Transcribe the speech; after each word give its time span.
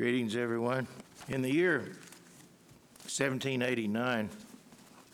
Greetings, 0.00 0.34
everyone. 0.34 0.86
In 1.28 1.42
the 1.42 1.52
year 1.52 1.80
1789, 3.02 4.30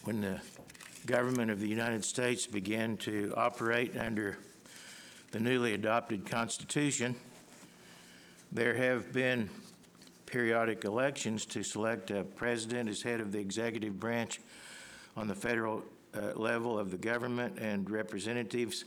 when 0.04 0.20
the 0.20 0.40
government 1.06 1.50
of 1.50 1.58
the 1.58 1.66
United 1.66 2.04
States 2.04 2.46
began 2.46 2.96
to 2.98 3.34
operate 3.36 3.96
under 3.96 4.38
the 5.32 5.40
newly 5.40 5.74
adopted 5.74 6.24
Constitution, 6.24 7.16
there 8.52 8.76
have 8.76 9.12
been 9.12 9.50
periodic 10.24 10.84
elections 10.84 11.46
to 11.46 11.64
select 11.64 12.12
a 12.12 12.22
president 12.22 12.88
as 12.88 13.02
head 13.02 13.20
of 13.20 13.32
the 13.32 13.40
executive 13.40 13.98
branch 13.98 14.38
on 15.16 15.26
the 15.26 15.34
federal 15.34 15.82
uh, 16.14 16.30
level 16.36 16.78
of 16.78 16.92
the 16.92 16.96
government 16.96 17.58
and 17.58 17.90
representatives 17.90 18.84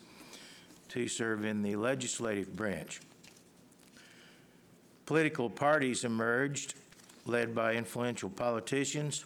to 0.88 1.09
serve 1.09 1.43
in 1.43 1.61
the 1.61 1.75
legislative 1.75 2.55
branch. 2.55 3.02
Political 5.10 5.50
parties 5.50 6.04
emerged, 6.04 6.76
led 7.26 7.55
by 7.55 7.73
influential 7.73 8.30
politicians. 8.30 9.26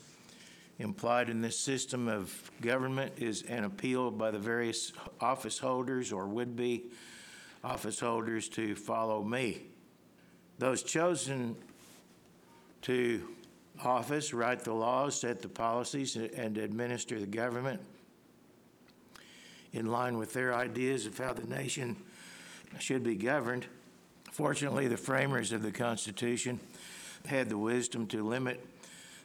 Implied 0.80 1.30
in 1.30 1.42
this 1.42 1.60
system 1.60 2.08
of 2.08 2.50
government 2.62 3.12
is 3.18 3.42
an 3.50 3.66
appeal 3.66 4.10
by 4.10 4.32
the 4.32 4.40
various 4.40 4.94
office 5.20 5.60
holders 5.60 6.14
or 6.14 6.26
would 6.26 6.56
be 6.56 6.86
office 7.66 8.00
holders 8.00 8.48
to 8.48 8.76
follow 8.76 9.26
me. 9.26 9.64
Those 10.58 10.84
chosen 10.84 11.58
to 12.84 13.22
office 13.84 14.34
write 14.34 14.64
the 14.64 14.72
laws, 14.72 15.20
set 15.20 15.42
the 15.42 15.50
policies, 15.50 16.16
and 16.16 16.58
administer 16.58 17.20
the 17.20 17.28
government 17.28 17.82
in 19.74 19.88
line 19.88 20.18
with 20.18 20.32
their 20.32 20.54
ideas 20.56 21.06
of 21.06 21.18
how 21.18 21.34
the 21.34 21.46
nation 21.46 21.98
should 22.80 23.04
be 23.04 23.16
governed. 23.16 23.66
Fortunately, 24.34 24.88
the 24.88 24.98
framers 24.98 25.52
of 25.52 25.62
the 25.62 25.72
Constitution 25.72 26.60
had 27.28 27.50
the 27.50 27.58
wisdom 27.58 28.08
to 28.08 28.24
limit 28.24 28.66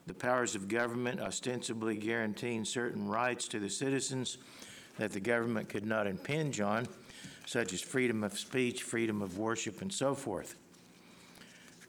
the 0.07 0.13
powers 0.13 0.55
of 0.55 0.69
government, 0.69 1.19
ostensibly 1.19 1.97
guaranteeing 1.97 2.67
certain 2.67 3.09
rights 3.09 3.49
to 3.49 3.59
the 3.59 3.71
citizens 3.71 4.37
that 4.99 5.13
the 5.13 5.19
government 5.21 5.71
could 5.71 5.87
not 5.87 6.07
impinge 6.07 6.61
on, 6.61 6.87
such 7.47 7.73
as 7.73 7.81
freedom 7.81 8.23
of 8.23 8.39
speech, 8.39 8.83
freedom 8.83 9.23
of 9.23 9.39
worship, 9.39 9.81
and 9.81 9.91
so 9.91 10.15
forth. 10.15 10.57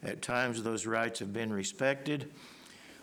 At 0.02 0.22
times, 0.22 0.62
those 0.62 0.86
rights 0.86 1.18
have 1.18 1.34
been 1.34 1.52
respected. 1.52 2.32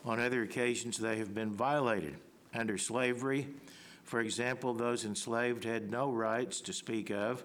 On 0.04 0.20
other 0.20 0.42
occasions, 0.42 0.98
they 0.98 1.20
have 1.20 1.36
been 1.36 1.52
violated. 1.52 2.16
Under 2.56 2.80
slavery, 2.80 3.50
for 4.04 4.20
example, 4.20 4.73
those 4.73 5.06
enslaved 5.06 5.64
had 5.64 5.92
no 5.92 6.10
rights 6.10 6.60
to 6.62 6.73
speak 6.73 7.12
of. 7.12 7.44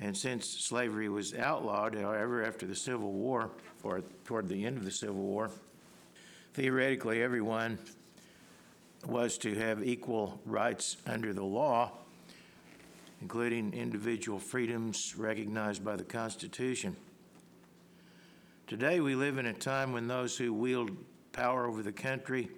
And 0.00 0.16
since 0.16 0.48
slavery 0.48 1.08
was 1.08 1.34
outlawed, 1.34 1.94
however, 1.94 2.42
after 2.42 2.66
the 2.66 2.74
Civil 2.74 3.12
War, 3.12 3.50
or 3.82 4.02
toward 4.24 4.48
the 4.48 4.64
end 4.64 4.78
of 4.78 4.84
the 4.84 4.90
Civil 4.90 5.14
War, 5.14 5.50
theoretically 6.54 7.22
everyone 7.22 7.78
was 9.06 9.36
to 9.38 9.54
have 9.54 9.82
equal 9.82 10.40
rights 10.46 10.96
under 11.06 11.32
the 11.32 11.44
law, 11.44 11.92
including 13.20 13.74
individual 13.74 14.38
freedoms 14.38 15.14
recognized 15.16 15.84
by 15.84 15.96
the 15.96 16.04
Constitution. 16.04 16.96
Today, 18.66 19.00
we 19.00 19.14
live 19.14 19.36
in 19.36 19.46
a 19.46 19.52
time 19.52 19.92
when 19.92 20.06
those 20.06 20.36
who 20.36 20.54
wield 20.54 20.90
power 21.32 21.66
over 21.66 21.82
the 21.82 21.92
country 21.92 22.48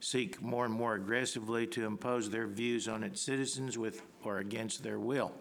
seek 0.00 0.40
more 0.40 0.64
and 0.64 0.72
more 0.72 0.94
aggressively 0.94 1.66
to 1.66 1.84
impose 1.84 2.30
their 2.30 2.46
views 2.46 2.88
on 2.88 3.02
its 3.02 3.20
citizens 3.20 3.76
with 3.76 4.02
or 4.24 4.38
against 4.38 4.82
their 4.82 4.98
will. 4.98 5.32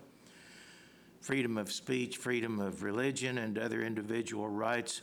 Freedom 1.22 1.58
of 1.58 1.72
speech, 1.72 2.18
freedom 2.18 2.60
of 2.60 2.84
religion, 2.84 3.38
and 3.38 3.58
other 3.58 3.82
individual 3.82 4.48
rights 4.48 5.02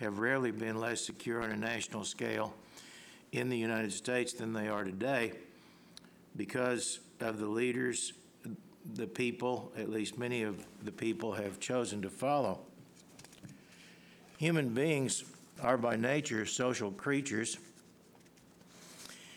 have 0.00 0.18
rarely 0.18 0.50
been 0.50 0.78
less 0.78 1.04
secure 1.04 1.42
on 1.42 1.50
a 1.50 1.56
national 1.56 2.04
scale 2.04 2.54
in 3.32 3.48
the 3.48 3.56
United 3.56 3.92
States 3.92 4.32
than 4.32 4.52
they 4.52 4.68
are 4.68 4.84
today 4.84 5.32
because 6.36 7.00
of 7.20 7.38
the 7.38 7.46
leaders 7.46 8.12
the 8.94 9.06
people, 9.06 9.70
at 9.76 9.90
least 9.90 10.18
many 10.18 10.42
of 10.42 10.64
the 10.82 10.92
people, 10.92 11.32
have 11.32 11.60
chosen 11.60 12.00
to 12.02 12.08
follow. 12.08 12.60
Human 14.38 14.70
beings 14.70 15.24
are 15.60 15.76
by 15.76 15.96
nature 15.96 16.46
social 16.46 16.90
creatures 16.90 17.58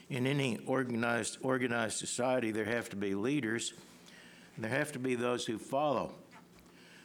in 0.10 0.28
any 0.28 0.60
organized, 0.66 1.38
organized 1.42 1.98
society, 1.98 2.52
there 2.52 2.66
have 2.66 2.90
to 2.90 2.98
be 2.98 3.16
leaders, 3.16 3.74
and 4.56 4.64
there 4.64 4.72
have 4.72 4.92
to 4.94 5.00
be 5.00 5.16
those 5.16 5.46
who 5.46 5.58
follow. 5.58 6.14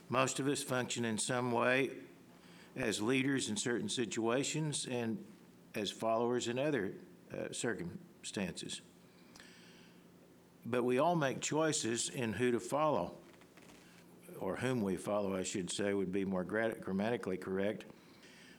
Most 0.09 0.39
of 0.41 0.49
us 0.49 0.63
function 0.63 1.05
in 1.05 1.19
some 1.19 1.53
way 1.53 1.91
as 2.77 3.01
leaders 3.01 3.49
in 3.49 3.57
certain 3.57 3.89
situations 3.89 4.87
and 4.91 5.19
as 5.75 5.91
followers 5.91 6.49
in 6.49 6.59
other 6.59 6.93
uh, 7.33 7.53
circumstances. 7.53 8.81
But 10.65 10.85
we 10.85 10.99
all 10.99 11.17
make 11.17 11.41
choices 11.41 12.09
in 12.09 12.33
who 12.33 12.51
to 12.51 12.61
follow, 12.61 13.15
or 14.41 14.57
whom 14.57 14.83
we 14.83 14.97
follow, 14.97 15.37
I 15.37 15.43
should 15.43 15.71
say, 15.71 15.95
would 15.95 16.13
be 16.13 16.25
more 16.25 16.45
grammatically 16.45 17.37
correct. 17.37 17.85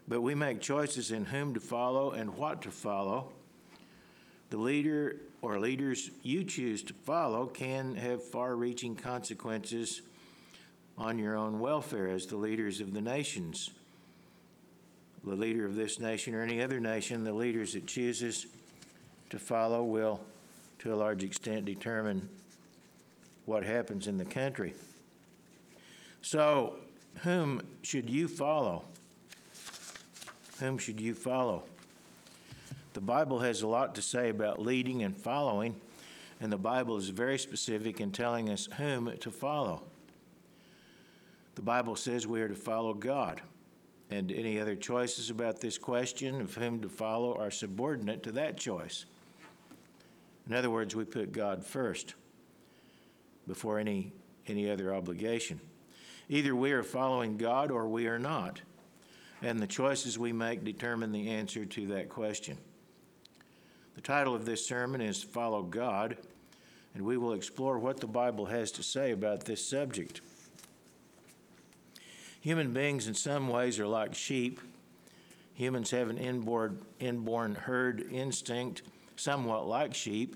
But 0.08 0.22
we 0.22 0.34
make 0.34 0.62
choices 0.62 1.12
in 1.12 1.26
whom 1.26 1.54
to 1.54 1.60
follow 1.60 2.12
and 2.12 2.36
what 2.38 2.62
to 2.62 2.72
follow 2.72 3.34
the 4.50 4.58
leader 4.58 5.18
or 5.42 5.60
leaders 5.60 6.10
you 6.24 6.44
choose 6.44 6.82
to 6.84 6.94
follow 6.94 7.46
can 7.46 7.96
have 7.96 8.24
far 8.24 8.56
reaching 8.56 8.96
consequences 8.96 10.02
on 10.98 11.20
your 11.20 11.36
own 11.36 11.60
welfare 11.60 12.08
as 12.08 12.26
the 12.26 12.38
leaders 12.38 12.82
of 12.82 12.94
the 12.94 13.02
nations. 13.02 13.70
The 15.24 15.36
leader 15.36 15.66
of 15.66 15.76
this 15.76 16.00
nation 16.00 16.34
or 16.34 16.42
any 16.42 16.62
other 16.62 16.80
nation, 16.80 17.24
the 17.24 17.34
leaders 17.34 17.76
it 17.76 17.86
chooses 17.86 18.48
to 19.30 19.38
follow 19.38 19.84
will, 19.84 20.22
to 20.80 20.94
a 20.94 20.96
large 20.96 21.24
extent, 21.24 21.66
determine 21.66 22.30
what 23.46 23.64
happens 23.64 24.08
in 24.08 24.18
the 24.18 24.26
country. 24.26 24.74
So, 26.22 26.76
whom 27.24 27.62
should 27.82 28.10
you 28.10 28.28
follow? 28.28 28.86
Whom 30.60 30.78
should 30.78 31.00
you 31.00 31.14
follow? 31.14 31.64
The 32.98 33.02
Bible 33.02 33.42
has 33.42 33.62
a 33.62 33.68
lot 33.68 33.94
to 33.94 34.02
say 34.02 34.30
about 34.30 34.60
leading 34.60 35.04
and 35.04 35.16
following, 35.16 35.76
and 36.42 36.52
the 36.52 36.58
Bible 36.58 36.98
is 36.98 37.10
very 37.10 37.38
specific 37.38 38.02
in 38.02 38.12
telling 38.12 38.50
us 38.50 38.68
whom 38.76 39.16
to 39.20 39.30
follow. 39.30 39.84
The 41.54 41.62
Bible 41.62 41.96
says 41.96 42.26
we 42.26 42.42
are 42.42 42.48
to 42.48 42.56
follow 42.56 42.96
God, 42.96 43.40
and 44.10 44.32
any 44.32 44.60
other 44.60 44.76
choices 44.76 45.30
about 45.30 45.60
this 45.60 45.78
question 45.78 46.42
of 46.42 46.56
whom 46.56 46.82
to 46.82 46.90
follow 46.90 47.36
are 47.38 47.52
subordinate 47.52 48.24
to 48.24 48.32
that 48.32 48.58
choice. 48.58 49.06
In 50.50 50.56
other 50.56 50.72
words, 50.72 50.96
we 50.96 51.06
put 51.06 51.32
God 51.32 51.64
first 51.64 52.16
before 53.48 53.78
any, 53.78 54.12
any 54.48 54.72
other 54.72 54.92
obligation. 54.92 55.62
Either 56.30 56.56
we 56.56 56.72
are 56.72 56.82
following 56.82 57.38
God 57.38 57.70
or 57.70 57.88
we 57.88 58.08
are 58.08 58.18
not, 58.18 58.60
and 59.44 59.60
the 59.60 59.68
choices 59.68 60.18
we 60.18 60.34
make 60.34 60.64
determine 60.64 61.12
the 61.12 61.30
answer 61.30 61.64
to 61.64 61.86
that 61.90 62.10
question. 62.10 62.58
The 63.98 64.04
title 64.04 64.36
of 64.36 64.46
this 64.46 64.64
sermon 64.64 65.02
is 65.02 65.24
Follow 65.24 65.64
God, 65.64 66.18
and 66.94 67.04
we 67.04 67.18
will 67.18 67.34
explore 67.34 67.80
what 67.80 68.00
the 68.00 68.06
Bible 68.06 68.46
has 68.46 68.72
to 68.74 68.84
say 68.84 69.10
about 69.10 69.46
this 69.46 69.68
subject. 69.68 70.22
Human 72.42 72.74
beings, 72.74 73.08
in 73.08 73.16
some 73.16 73.48
ways, 73.48 73.80
are 73.80 73.88
like 73.88 74.14
sheep. 74.14 74.62
Humans 75.56 75.90
have 75.90 76.12
an 76.12 76.20
inborn, 76.20 76.80
inborn 77.00 77.56
herd 77.56 78.06
instinct, 78.12 78.84
somewhat 79.16 79.68
like 79.68 79.96
sheep, 79.96 80.36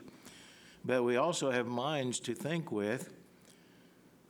but 0.84 1.04
we 1.04 1.18
also 1.18 1.52
have 1.52 1.68
minds 1.68 2.20
to 2.22 2.34
think 2.34 2.72
with. 2.72 3.14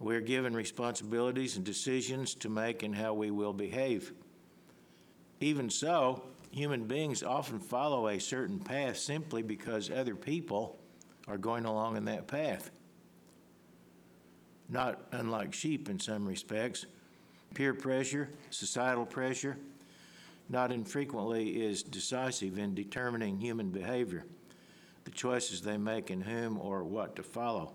We're 0.02 0.19
given 0.19 0.53
responsibilities 0.53 1.56
and 1.56 1.63
decisions 1.63 2.36
to 2.36 2.50
make 2.50 2.84
in 2.84 2.92
how 2.92 3.13
we 3.13 3.31
will 3.31 3.53
behave. 3.53 4.12
Even 5.40 5.69
so, 5.69 6.22
human 6.51 6.86
beings 6.86 7.24
often 7.24 7.59
follow 7.59 8.07
a 8.07 8.19
certain 8.19 8.59
path 8.59 8.98
simply 8.98 9.42
because 9.42 9.89
other 9.89 10.15
people 10.15 10.77
are 11.27 11.38
going 11.38 11.65
along 11.65 11.98
in 11.98 12.06
that 12.06 12.27
path. 12.27 12.71
Not 14.69 15.01
unlike 15.12 15.53
sheep 15.53 15.89
in 15.89 16.00
some 16.00 16.27
respects. 16.27 16.86
Peer 17.53 17.74
pressure, 17.74 18.30
societal 18.50 19.06
pressure, 19.06 19.57
not 20.50 20.71
infrequently 20.71 21.62
is 21.63 21.83
decisive 21.83 22.57
in 22.57 22.75
determining 22.75 23.39
human 23.39 23.69
behavior, 23.69 24.25
the 25.03 25.12
choices 25.12 25.62
they 25.62 25.77
make 25.77 26.12
in 26.12 26.21
whom 26.21 26.57
or 26.59 26.83
what 26.83 27.15
to 27.15 27.24
follow. 27.24 27.74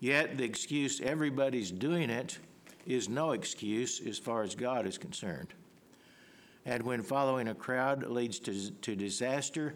Yet, 0.00 0.36
the 0.36 0.44
excuse 0.44 1.00
everybody's 1.00 1.70
doing 1.70 2.10
it 2.10 2.38
is 2.86 3.08
no 3.08 3.32
excuse 3.32 4.00
as 4.06 4.18
far 4.18 4.42
as 4.42 4.54
God 4.54 4.86
is 4.86 4.98
concerned. 4.98 5.54
And 6.66 6.82
when 6.82 7.02
following 7.02 7.48
a 7.48 7.54
crowd 7.54 8.06
leads 8.06 8.38
to, 8.40 8.70
to 8.70 8.96
disaster, 8.96 9.74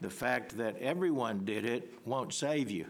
the 0.00 0.10
fact 0.10 0.56
that 0.56 0.78
everyone 0.78 1.44
did 1.44 1.64
it 1.64 1.92
won't 2.06 2.32
save 2.32 2.70
you. 2.70 2.86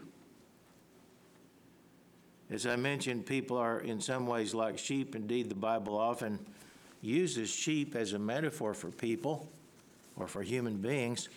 As 2.49 2.65
I 2.65 2.75
mentioned, 2.75 3.25
people 3.25 3.57
are 3.57 3.79
in 3.79 4.01
some 4.01 4.27
ways 4.27 4.53
like 4.53 4.77
sheep. 4.77 5.15
Indeed, 5.15 5.49
the 5.49 5.55
Bible 5.55 5.97
often 5.97 6.39
uses 7.01 7.49
sheep 7.49 7.95
as 7.95 8.13
a 8.13 8.19
metaphor 8.19 8.73
for 8.73 8.91
people 8.91 9.47
or 10.17 10.27
for 10.27 10.41
human 10.41 10.77
beings, 10.77 11.29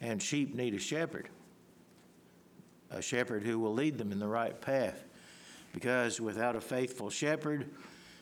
and 0.00 0.22
sheep 0.22 0.54
need 0.54 0.74
a 0.74 0.78
shepherd, 0.78 1.28
a 2.90 3.02
shepherd 3.02 3.42
who 3.42 3.58
will 3.58 3.72
lead 3.72 3.98
them 3.98 4.12
in 4.12 4.18
the 4.18 4.28
right 4.28 4.60
path. 4.60 5.04
Because 5.72 6.20
without 6.20 6.56
a 6.56 6.60
faithful 6.60 7.10
shepherd, 7.10 7.70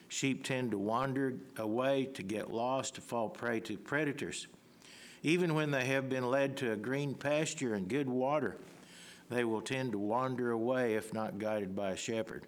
sheep 0.08 0.44
tend 0.44 0.72
to 0.72 0.78
wander 0.78 1.34
away, 1.56 2.06
to 2.14 2.22
get 2.22 2.52
lost, 2.52 2.96
to 2.96 3.00
fall 3.00 3.28
prey 3.28 3.60
to 3.60 3.76
predators. 3.76 4.46
Even 5.22 5.54
when 5.54 5.70
they 5.70 5.84
have 5.86 6.08
been 6.08 6.30
led 6.30 6.56
to 6.58 6.72
a 6.72 6.76
green 6.76 7.14
pasture 7.14 7.74
and 7.74 7.88
good 7.88 8.08
water, 8.08 8.56
they 9.30 9.44
will 9.44 9.60
tend 9.60 9.92
to 9.92 9.98
wander 9.98 10.50
away 10.50 10.94
if 10.94 11.12
not 11.12 11.38
guided 11.38 11.76
by 11.76 11.90
a 11.90 11.96
shepherd. 11.96 12.44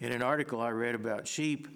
In 0.00 0.10
an 0.12 0.22
article 0.22 0.60
I 0.60 0.70
read 0.70 0.94
about 0.94 1.28
sheep, 1.28 1.68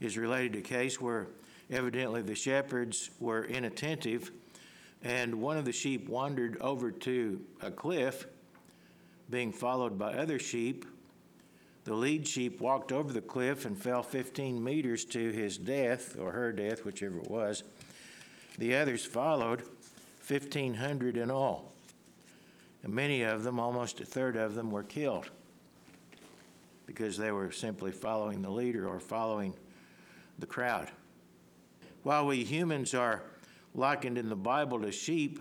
is 0.00 0.18
related 0.18 0.52
to 0.52 0.58
a 0.58 0.62
case 0.62 1.00
where 1.00 1.28
evidently 1.70 2.22
the 2.22 2.34
shepherds 2.34 3.10
were 3.18 3.44
inattentive 3.44 4.30
and 5.02 5.40
one 5.40 5.56
of 5.56 5.64
the 5.64 5.72
sheep 5.72 6.08
wandered 6.08 6.56
over 6.60 6.90
to 6.90 7.40
a 7.62 7.70
cliff, 7.70 8.26
being 9.30 9.52
followed 9.52 9.98
by 9.98 10.14
other 10.14 10.38
sheep. 10.38 10.84
The 11.86 11.94
lead 11.94 12.26
sheep 12.26 12.60
walked 12.60 12.90
over 12.90 13.12
the 13.12 13.20
cliff 13.20 13.64
and 13.64 13.80
fell 13.80 14.02
15 14.02 14.62
meters 14.62 15.04
to 15.06 15.30
his 15.30 15.56
death, 15.56 16.18
or 16.18 16.32
her 16.32 16.50
death, 16.50 16.84
whichever 16.84 17.18
it 17.18 17.30
was. 17.30 17.62
The 18.58 18.74
others 18.74 19.06
followed, 19.06 19.62
1,500 20.26 21.16
in 21.16 21.30
all. 21.30 21.72
And 22.82 22.92
many 22.92 23.22
of 23.22 23.44
them, 23.44 23.60
almost 23.60 24.00
a 24.00 24.04
third 24.04 24.36
of 24.36 24.56
them, 24.56 24.72
were 24.72 24.82
killed 24.82 25.30
because 26.86 27.16
they 27.16 27.30
were 27.30 27.52
simply 27.52 27.92
following 27.92 28.42
the 28.42 28.50
leader 28.50 28.88
or 28.88 28.98
following 28.98 29.54
the 30.40 30.46
crowd. 30.46 30.90
While 32.02 32.26
we 32.26 32.42
humans 32.42 32.94
are 32.94 33.22
likened 33.76 34.18
in 34.18 34.28
the 34.28 34.34
Bible 34.34 34.80
to 34.80 34.90
sheep, 34.90 35.38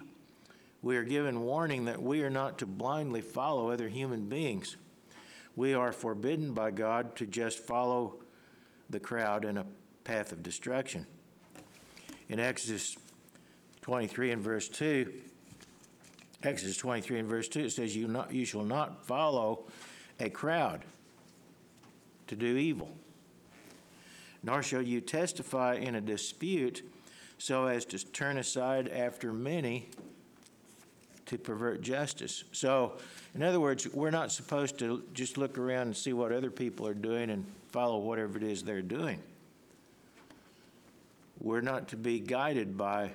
we 0.84 0.96
are 0.96 1.04
given 1.04 1.42
warning 1.42 1.86
that 1.86 2.04
we 2.04 2.22
are 2.22 2.30
not 2.30 2.60
to 2.60 2.68
blindly 2.68 3.22
follow 3.22 3.72
other 3.72 3.90
human 3.90 4.30
beings. 4.30 4.76
We 5.56 5.74
are 5.74 5.92
forbidden 5.92 6.54
by 6.54 6.72
God 6.72 7.16
to 7.18 7.26
just 7.26 7.60
follow 7.60 8.16
the 8.90 9.00
crowd 9.00 9.46
in 9.46 9.58
a 9.58 9.66
path 10.04 10.32
of 10.32 10.44
destruction. 10.44 11.08
In 12.30 12.40
Exodus 12.40 12.98
23 13.82 14.32
and 14.32 14.42
verse 14.42 14.68
2, 14.68 15.12
Exodus 16.44 16.78
23 16.78 17.20
and 17.20 17.30
verse 17.30 17.48
2, 17.48 17.62
it 17.62 17.72
says, 17.72 17.96
You, 17.96 18.08
not, 18.08 18.34
you 18.34 18.46
shall 18.46 18.64
not 18.64 19.06
follow 19.06 19.66
a 20.20 20.30
crowd 20.30 20.84
to 22.28 22.36
do 22.36 22.58
evil 22.58 22.90
nor 24.46 24.62
shall 24.62 24.82
you 24.82 25.02
testify 25.02 25.74
in 25.74 25.96
a 25.96 26.02
dispute 26.02 26.88
so 27.40 27.66
as 27.66 27.84
to 27.84 28.12
turn 28.12 28.38
aside 28.38 28.88
after 28.88 29.34
many 29.34 29.90
to 31.26 31.38
pervert 31.38 31.82
justice. 31.82 32.44
So, 32.52 32.94
in 33.36 33.44
other 33.44 33.60
words, 33.60 33.86
we're 33.94 34.12
not 34.12 34.32
supposed 34.32 34.80
to 34.80 35.04
just 35.14 35.38
look 35.38 35.58
around 35.58 35.88
and 35.88 35.98
see 35.98 36.14
what 36.14 36.32
other 36.32 36.50
people 36.50 36.88
are 36.88 36.94
doing 36.94 37.30
and 37.30 37.46
follow 37.70 37.98
whatever 37.98 38.38
it 38.38 38.44
is 38.44 38.64
they're 38.64 38.82
doing. 38.82 39.22
We're 41.42 41.62
not 41.62 41.90
to 41.90 41.98
be 41.98 42.22
guided 42.22 42.78
by 42.78 43.12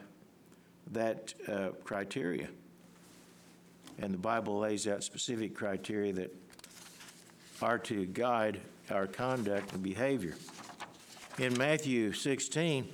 that 0.93 1.32
uh, 1.49 1.69
criteria. 1.84 2.49
And 3.99 4.12
the 4.12 4.19
Bible 4.19 4.58
lays 4.58 4.87
out 4.87 5.02
specific 5.02 5.55
criteria 5.55 6.12
that 6.12 6.37
are 7.62 7.78
to 7.78 8.05
guide 8.05 8.61
our 8.90 9.06
conduct 9.06 9.73
and 9.73 9.82
behavior. 9.82 10.37
In 11.38 11.56
Matthew 11.56 12.12
16, 12.12 12.87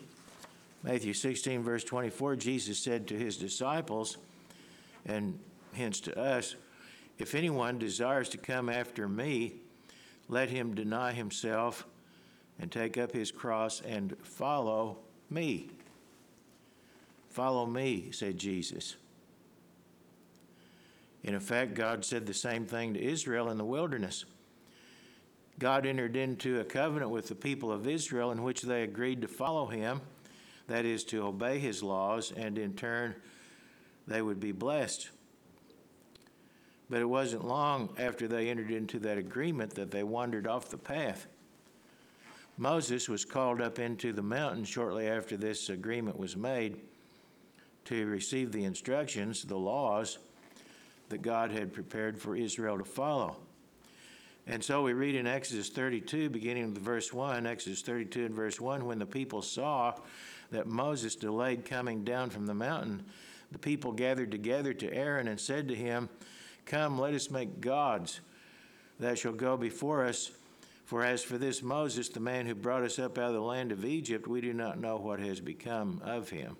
Matthew 0.84 1.12
16, 1.12 1.64
verse 1.64 1.82
24, 1.82 2.37
Jesus 2.37 2.79
said 2.79 3.08
to 3.08 3.14
his 3.14 3.37
disciples, 3.37 4.17
and 5.05 5.38
hence 5.75 5.99
to 6.00 6.17
us, 6.17 6.55
if 7.18 7.34
anyone 7.34 7.78
desires 7.78 8.28
to 8.30 8.38
come 8.38 8.68
after 8.68 9.08
me, 9.08 9.54
let 10.28 10.50
him 10.50 10.74
deny 10.74 11.12
himself 11.12 11.86
and 12.58 12.70
take 12.70 12.98
up 12.98 13.12
his 13.12 13.30
cross 13.30 13.80
and 13.80 14.16
follow 14.22 14.98
me. 15.30 15.70
Follow 17.30 17.66
me, 17.66 18.10
said 18.12 18.38
Jesus. 18.38 18.96
In 21.22 21.34
effect, 21.34 21.74
God 21.74 22.04
said 22.04 22.26
the 22.26 22.34
same 22.34 22.66
thing 22.66 22.94
to 22.94 23.02
Israel 23.02 23.50
in 23.50 23.58
the 23.58 23.64
wilderness. 23.64 24.24
God 25.58 25.86
entered 25.86 26.16
into 26.16 26.60
a 26.60 26.64
covenant 26.64 27.10
with 27.10 27.28
the 27.28 27.34
people 27.34 27.72
of 27.72 27.88
Israel 27.88 28.30
in 28.30 28.42
which 28.42 28.62
they 28.62 28.82
agreed 28.82 29.22
to 29.22 29.28
follow 29.28 29.66
him, 29.66 30.00
that 30.69 30.84
is, 30.84 31.02
to 31.04 31.26
obey 31.26 31.58
his 31.58 31.82
laws, 31.82 32.32
and 32.36 32.58
in 32.58 32.74
turn 32.74 33.14
they 34.06 34.22
would 34.22 34.38
be 34.38 34.52
blessed. 34.52 35.10
But 36.88 37.00
it 37.00 37.08
wasn't 37.08 37.46
long 37.46 37.90
after 37.98 38.28
they 38.28 38.48
entered 38.48 38.70
into 38.70 38.98
that 39.00 39.18
agreement 39.18 39.74
that 39.74 39.90
they 39.90 40.02
wandered 40.02 40.46
off 40.46 40.70
the 40.70 40.78
path. 40.78 41.26
Moses 42.58 43.08
was 43.08 43.24
called 43.24 43.60
up 43.60 43.78
into 43.78 44.12
the 44.12 44.22
mountain 44.22 44.64
shortly 44.64 45.08
after 45.08 45.36
this 45.36 45.68
agreement 45.68 46.18
was 46.18 46.36
made 46.36 46.76
to 47.86 48.06
receive 48.06 48.52
the 48.52 48.64
instructions, 48.64 49.42
the 49.42 49.56
laws 49.56 50.18
that 51.08 51.22
God 51.22 51.50
had 51.50 51.72
prepared 51.72 52.18
for 52.18 52.34
Israel 52.34 52.78
to 52.78 52.84
follow. 52.84 53.36
And 54.46 54.62
so 54.62 54.82
we 54.82 54.92
read 54.92 55.16
in 55.16 55.26
Exodus 55.26 55.68
32, 55.68 56.30
beginning 56.30 56.72
with 56.72 56.82
verse 56.82 57.12
1, 57.12 57.46
Exodus 57.46 57.82
32 57.82 58.26
and 58.26 58.34
verse 58.34 58.60
1, 58.60 58.84
when 58.86 58.98
the 58.98 59.06
people 59.06 59.42
saw 59.42 59.94
that 60.50 60.66
Moses 60.66 61.16
delayed 61.16 61.64
coming 61.64 62.04
down 62.04 62.30
from 62.30 62.46
the 62.46 62.54
mountain, 62.54 63.04
the 63.50 63.58
people 63.58 63.92
gathered 63.92 64.30
together 64.30 64.72
to 64.72 64.92
Aaron 64.92 65.28
and 65.28 65.38
said 65.38 65.68
to 65.68 65.74
him, 65.74 66.08
Come, 66.66 66.98
let 66.98 67.14
us 67.14 67.30
make 67.30 67.60
gods 67.60 68.20
that 68.98 69.18
shall 69.18 69.32
go 69.32 69.56
before 69.56 70.04
us. 70.04 70.30
For 70.84 71.04
as 71.04 71.22
for 71.22 71.38
this 71.38 71.62
Moses, 71.62 72.08
the 72.08 72.20
man 72.20 72.46
who 72.46 72.54
brought 72.54 72.82
us 72.82 72.98
up 72.98 73.18
out 73.18 73.28
of 73.28 73.34
the 73.34 73.40
land 73.40 73.72
of 73.72 73.84
Egypt, 73.84 74.28
we 74.28 74.40
do 74.40 74.52
not 74.52 74.78
know 74.78 74.96
what 74.96 75.18
has 75.18 75.40
become 75.40 76.00
of 76.04 76.28
him. 76.28 76.56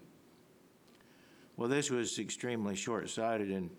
Well, 1.57 1.69
this 1.69 1.91
was 1.91 2.19
extremely 2.19 2.75
short 2.75 3.09
sighted 3.09 3.51
and 3.51 3.71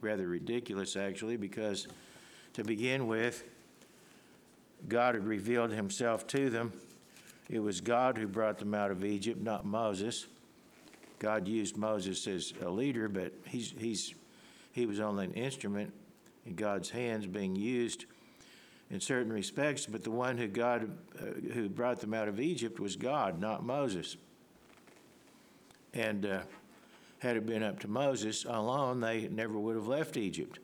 rather 0.00 0.28
ridiculous, 0.28 0.96
actually, 0.96 1.36
because 1.36 1.88
to 2.54 2.64
begin 2.64 3.06
with, 3.06 3.44
God 4.88 5.14
had 5.14 5.26
revealed 5.26 5.72
himself 5.72 6.26
to 6.28 6.48
them. 6.48 6.72
It 7.50 7.58
was 7.58 7.80
God 7.80 8.16
who 8.16 8.26
brought 8.26 8.58
them 8.58 8.74
out 8.74 8.90
of 8.90 9.04
Egypt, 9.04 9.40
not 9.40 9.64
Moses. 9.64 10.26
God 11.18 11.48
used 11.48 11.76
Moses 11.76 12.26
as 12.26 12.52
a 12.62 12.70
leader, 12.70 13.08
but 13.08 13.32
he's, 13.46 13.74
he's, 13.76 14.14
he 14.78 14.86
was 14.86 15.00
only 15.00 15.24
an 15.24 15.32
instrument 15.32 15.92
in 16.46 16.54
God's 16.54 16.90
hands 16.90 17.26
being 17.26 17.54
used 17.54 18.06
in 18.90 19.00
certain 19.00 19.32
respects, 19.32 19.84
but 19.86 20.02
the 20.02 20.10
one 20.10 20.38
who 20.38 20.48
God 20.48 20.90
uh, 21.20 21.52
who 21.52 21.68
brought 21.68 22.00
them 22.00 22.14
out 22.14 22.28
of 22.28 22.40
Egypt 22.40 22.80
was 22.80 22.96
God, 22.96 23.38
not 23.38 23.64
Moses. 23.64 24.16
And 25.92 26.24
uh, 26.24 26.40
had 27.18 27.36
it 27.36 27.44
been 27.44 27.62
up 27.62 27.80
to 27.80 27.88
Moses 27.88 28.44
alone, 28.44 29.00
they 29.00 29.28
never 29.28 29.58
would 29.58 29.76
have 29.76 29.86
left 29.86 30.16
Egypt 30.16 30.58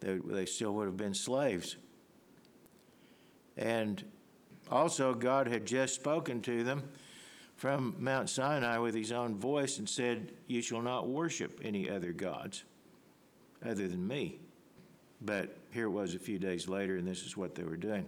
they, 0.00 0.18
they 0.18 0.46
still 0.46 0.72
would 0.74 0.86
have 0.86 0.96
been 0.96 1.14
slaves. 1.14 1.76
And 3.56 4.04
also, 4.70 5.14
God 5.14 5.48
had 5.48 5.66
just 5.66 5.94
spoken 5.94 6.40
to 6.42 6.62
them 6.62 6.82
from 7.56 7.96
Mount 7.98 8.28
Sinai 8.28 8.78
with 8.78 8.94
his 8.94 9.12
own 9.12 9.36
voice 9.36 9.78
and 9.78 9.88
said, 9.88 10.32
You 10.46 10.62
shall 10.62 10.82
not 10.82 11.08
worship 11.08 11.60
any 11.62 11.90
other 11.90 12.12
gods 12.12 12.64
other 13.64 13.88
than 13.88 14.06
me. 14.06 14.38
But 15.20 15.56
here 15.72 15.86
it 15.86 15.90
was 15.90 16.14
a 16.14 16.18
few 16.18 16.38
days 16.38 16.68
later, 16.68 16.96
and 16.96 17.08
this 17.08 17.24
is 17.24 17.36
what 17.36 17.54
they 17.54 17.64
were 17.64 17.76
doing. 17.76 18.06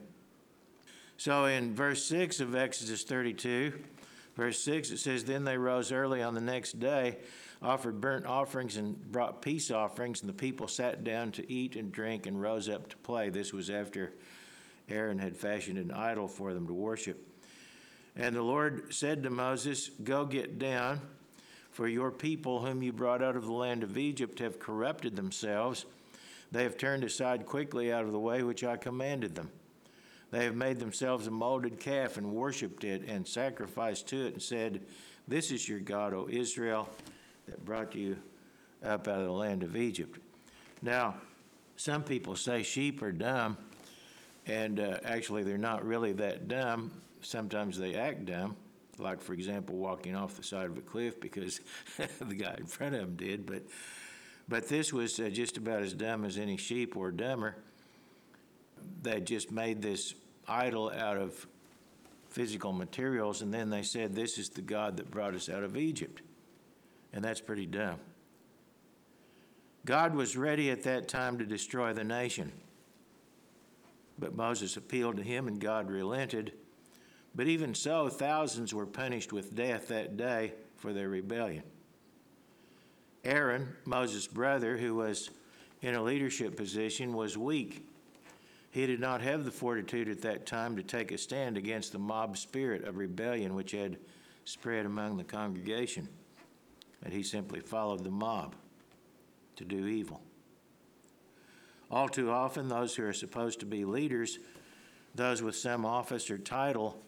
So 1.17 1.47
in 1.47 1.75
verse 1.75 2.05
6 2.05 2.41
of 2.41 2.55
Exodus 2.55 3.03
32, 3.03 3.73
verse 4.37 4.61
6, 4.61 4.91
it 4.91 4.99
says, 4.99 5.25
Then 5.25 5.45
they 5.45 5.57
rose 5.57 5.91
early 5.91 6.23
on 6.23 6.35
the 6.35 6.41
next 6.41 6.79
day 6.79 7.19
offered 7.61 8.01
burnt 8.01 8.27
offerings 8.27 8.77
and 8.77 9.01
brought 9.11 9.43
peace 9.43 9.71
offerings, 9.71 10.21
and 10.21 10.29
the 10.29 10.35
people 10.35 10.69
sat 10.69 11.05
down 11.05 11.33
to 11.33 11.53
eat 11.53 11.77
and 11.77 11.91
drink 11.91 12.27
and 12.27 12.41
rose 12.41 12.69
up 12.69 12.89
to 12.89 12.97
play. 12.99 13.31
This 13.31 13.53
was 13.53 13.71
after 13.71 14.13
Aaron 14.89 15.19
had 15.19 15.37
fashioned 15.37 15.79
an 15.79 15.91
idol 15.91 16.29
for 16.29 16.55
them 16.55 16.67
to 16.67 16.73
worship. 16.73 17.25
And 18.19 18.35
the 18.35 18.43
Lord 18.43 18.93
said 18.93 19.23
to 19.23 19.31
Moses, 19.31 19.91
Go 20.03 20.27
get 20.27 20.59
down, 20.59 21.01
for 21.71 21.87
your 21.87 22.11
people, 22.11 22.61
whom 22.61 22.83
you 22.83 22.93
brought 22.93 23.23
out 23.23 23.37
of 23.37 23.45
the 23.45 23.53
land 23.53 23.85
of 23.85 23.97
Egypt, 23.97 24.41
have 24.41 24.59
corrupted 24.59 25.15
themselves. 25.15 25.87
They 26.51 26.65
have 26.65 26.77
turned 26.77 27.05
aside 27.05 27.47
quickly 27.47 27.93
out 27.93 28.05
of 28.05 28.13
the 28.13 28.19
way 28.19 28.43
which 28.43 28.65
I 28.65 28.77
commanded 28.77 29.37
them. 29.37 29.51
They 30.33 30.45
have 30.45 30.57
made 30.57 30.81
themselves 30.81 31.27
a 31.29 31.31
molded 31.31 31.79
calf 31.79 32.17
and 32.17 32.33
worshipped 32.33 32.85
it 32.85 33.05
and 33.09 33.27
sacrificed 33.27 34.09
to 34.09 34.27
it 34.27 34.33
and 34.35 34.43
said, 34.43 34.83
This 35.29 35.53
is 35.53 35.69
your 35.69 35.81
God, 35.81 36.13
O 36.13 36.29
Israel 36.29 36.89
that 37.47 37.65
brought 37.65 37.95
you 37.95 38.17
up 38.85 39.09
out 39.09 39.21
of 39.21 39.25
the 39.25 39.33
land 39.33 39.63
of 39.63 39.77
Egypt. 39.77 40.19
Now, 40.83 41.15
some 41.77 42.03
people 42.03 42.37
say 42.37 42.63
sheep 42.63 43.01
are 43.03 43.13
dumb, 43.13 43.57
And 44.47 44.81
uh, 44.81 44.99
actually, 45.05 45.45
they're 45.45 45.57
not 45.57 45.85
really 45.87 46.13
that 46.15 46.49
dumb. 46.49 46.91
Sometimes 47.21 47.79
they 47.79 47.95
act 47.95 48.27
dumb, 48.27 48.57
like, 48.99 49.21
for 49.21 49.33
example, 49.33 49.77
walking 49.77 50.15
off 50.15 50.37
the 50.37 50.43
side 50.43 50.67
of 50.67 50.79
a 50.79 50.81
cliff 50.81 51.21
because 51.21 51.61
the 52.21 52.35
guy 52.35 52.55
in 52.59 52.67
front 52.67 52.95
of 52.95 53.01
them 53.01 53.17
did. 53.17 53.47
But, 53.47 53.63
but 54.49 54.69
this 54.69 54.93
was 54.93 55.19
uh, 55.19 55.29
just 55.29 55.57
about 55.57 55.83
as 55.83 55.93
dumb 55.93 56.25
as 56.25 56.39
any 56.39 56.57
sheep 56.57 56.97
or 56.97 57.11
dumber. 57.11 57.57
They 59.03 59.21
just 59.21 59.51
made 59.51 59.83
this 59.83 60.15
idol 60.47 60.91
out 60.91 61.17
of 61.17 61.47
physical 62.31 62.73
materials, 62.73 63.43
and 63.43 63.53
then 63.53 63.71
they 63.71 63.83
said, 63.83 64.15
This 64.15 64.39
is 64.39 64.49
the 64.51 64.63
God 64.63 64.97
that 64.97 65.11
brought 65.11 65.35
us 65.35 65.49
out 65.49 65.65
of 65.65 65.77
Egypt. 65.77 66.23
And 67.13 67.25
that's 67.25 67.41
pretty 67.41 67.67
dumb. 67.67 67.99
God 69.85 70.15
was 70.15 70.37
ready 70.37 70.71
at 70.71 70.83
that 70.83 71.09
time 71.09 71.39
to 71.39 71.47
destroy 71.47 71.93
the 71.93 72.05
nation. 72.05 72.53
But 74.19 74.37
Moses 74.37 74.77
appealed 74.77 75.17
to 75.17 75.23
him, 75.23 75.49
and 75.49 75.61
God 75.61 75.91
relented. 75.91 76.53
But 77.39 77.47
even 77.47 77.73
so, 77.73 78.09
thousands 78.09 78.75
were 78.75 78.85
punished 78.85 79.33
with 79.33 79.55
death 79.55 79.87
that 79.89 80.17
day 80.17 80.55
for 80.77 80.93
their 80.93 81.09
rebellion. 81.09 81.63
Aaron, 83.23 83.77
Moses' 83.85 84.27
brother, 84.27 84.77
who 84.77 84.97
was 84.97 85.31
in 85.81 85.95
a 85.95 86.03
leadership 86.03 86.57
position, 86.57 87.13
was 87.13 87.39
weak. 87.39 87.87
He 88.73 88.87
did 88.87 88.99
not 88.99 89.21
have 89.21 89.45
the 89.45 89.53
fortitude 89.53 90.09
at 90.09 90.23
that 90.23 90.47
time 90.47 90.75
to 90.75 90.83
take 90.83 91.13
a 91.13 91.17
stand 91.17 91.57
against 91.57 91.93
the 91.93 92.01
mob 92.01 92.37
spirit 92.37 92.83
of 92.83 92.97
rebellion 92.97 93.55
which 93.55 93.71
had 93.71 93.99
spread 94.45 94.85
among 94.85 95.17
the 95.17 95.23
congregation, 95.23 96.09
and 97.05 97.13
he 97.13 97.23
simply 97.23 97.61
followed 97.61 98.03
the 98.03 98.11
mob 98.11 98.57
to 99.55 99.65
do 99.65 99.87
evil. 99.87 100.21
All 101.89 102.09
too 102.09 102.33
often, 102.33 102.69
those 102.69 102.97
who 102.97 103.05
are 103.05 103.13
supposed 103.13 103.61
to 103.61 103.67
be 103.67 103.85
leaders, 103.85 104.41
those 105.15 105.41
with 105.41 105.55
some 105.55 105.87
office 105.87 106.33
or 106.33 106.39
title, 106.39 107.01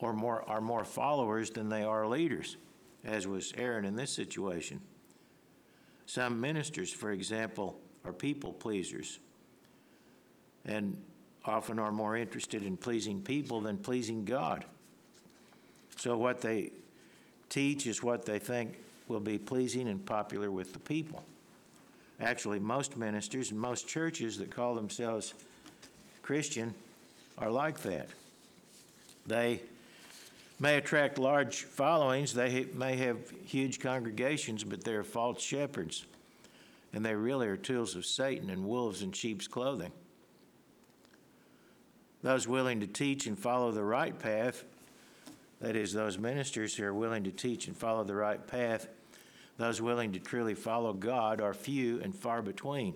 or 0.00 0.12
more, 0.12 0.42
are 0.48 0.60
more 0.60 0.84
followers 0.84 1.50
than 1.50 1.68
they 1.68 1.82
are 1.82 2.06
leaders, 2.06 2.56
as 3.04 3.26
was 3.26 3.52
Aaron 3.56 3.84
in 3.84 3.96
this 3.96 4.10
situation. 4.10 4.80
Some 6.06 6.40
ministers, 6.40 6.92
for 6.92 7.12
example, 7.12 7.78
are 8.04 8.12
people 8.12 8.52
pleasers 8.52 9.20
and 10.64 10.96
often 11.44 11.78
are 11.78 11.92
more 11.92 12.16
interested 12.16 12.62
in 12.62 12.76
pleasing 12.76 13.20
people 13.22 13.60
than 13.60 13.78
pleasing 13.78 14.24
God. 14.24 14.64
So, 15.96 16.16
what 16.16 16.40
they 16.40 16.72
teach 17.48 17.86
is 17.86 18.02
what 18.02 18.24
they 18.24 18.38
think 18.38 18.78
will 19.08 19.20
be 19.20 19.38
pleasing 19.38 19.88
and 19.88 20.04
popular 20.04 20.50
with 20.50 20.72
the 20.72 20.78
people. 20.78 21.22
Actually, 22.20 22.58
most 22.58 22.96
ministers 22.96 23.50
and 23.50 23.60
most 23.60 23.88
churches 23.88 24.38
that 24.38 24.50
call 24.50 24.74
themselves 24.74 25.34
Christian 26.22 26.74
are 27.38 27.50
like 27.50 27.80
that. 27.80 28.08
They 29.26 29.62
may 30.60 30.76
attract 30.76 31.18
large 31.18 31.62
followings, 31.62 32.34
they 32.34 32.66
may 32.74 32.94
have 32.96 33.16
huge 33.44 33.80
congregations, 33.80 34.62
but 34.62 34.84
they're 34.84 35.02
false 35.02 35.42
shepherds. 35.42 36.04
And 36.92 37.04
they 37.04 37.14
really 37.14 37.46
are 37.48 37.56
tools 37.56 37.96
of 37.96 38.04
Satan 38.04 38.50
and 38.50 38.66
wolves 38.66 39.02
in 39.02 39.12
sheep's 39.12 39.48
clothing. 39.48 39.92
Those 42.22 42.46
willing 42.46 42.80
to 42.80 42.86
teach 42.86 43.26
and 43.26 43.38
follow 43.38 43.72
the 43.72 43.82
right 43.82 44.16
path, 44.16 44.64
that 45.60 45.76
is, 45.76 45.94
those 45.94 46.18
ministers 46.18 46.74
who 46.74 46.84
are 46.84 46.94
willing 46.94 47.24
to 47.24 47.30
teach 47.30 47.66
and 47.66 47.76
follow 47.76 48.04
the 48.04 48.14
right 48.14 48.46
path, 48.46 48.88
those 49.56 49.80
willing 49.80 50.12
to 50.12 50.18
truly 50.18 50.54
follow 50.54 50.92
God 50.92 51.40
are 51.40 51.54
few 51.54 52.00
and 52.00 52.14
far 52.14 52.42
between. 52.42 52.94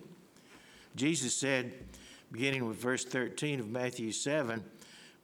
Jesus 0.95 1.33
said, 1.33 1.73
beginning 2.31 2.67
with 2.67 2.77
verse 2.77 3.05
13 3.05 3.59
of 3.59 3.69
Matthew 3.69 4.11
7, 4.11 4.63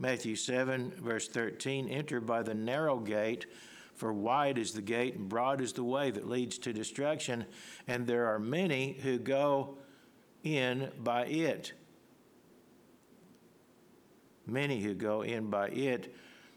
Matthew 0.02 0.36
7, 0.36 0.94
verse 0.98 1.28
13, 1.30 1.88
enter 1.88 2.20
by 2.20 2.44
the 2.44 2.54
narrow 2.54 2.98
gate, 3.00 3.46
for 3.94 4.12
wide 4.12 4.58
is 4.58 4.74
the 4.74 4.82
gate 4.82 5.16
and 5.16 5.30
broad 5.30 5.62
is 5.62 5.74
the 5.74 5.84
way 5.84 6.12
that 6.12 6.28
leads 6.28 6.58
to 6.58 6.74
destruction, 6.74 7.46
and 7.88 8.06
there 8.06 8.26
are 8.26 8.40
many 8.40 9.00
who 9.04 9.18
go 9.18 9.78
in 10.44 10.92
by 11.02 11.26
it 11.26 11.74
many 14.52 14.82
who 14.82 14.94
go 14.94 15.22
in 15.22 15.50
by 15.50 15.70
it, 15.70 16.14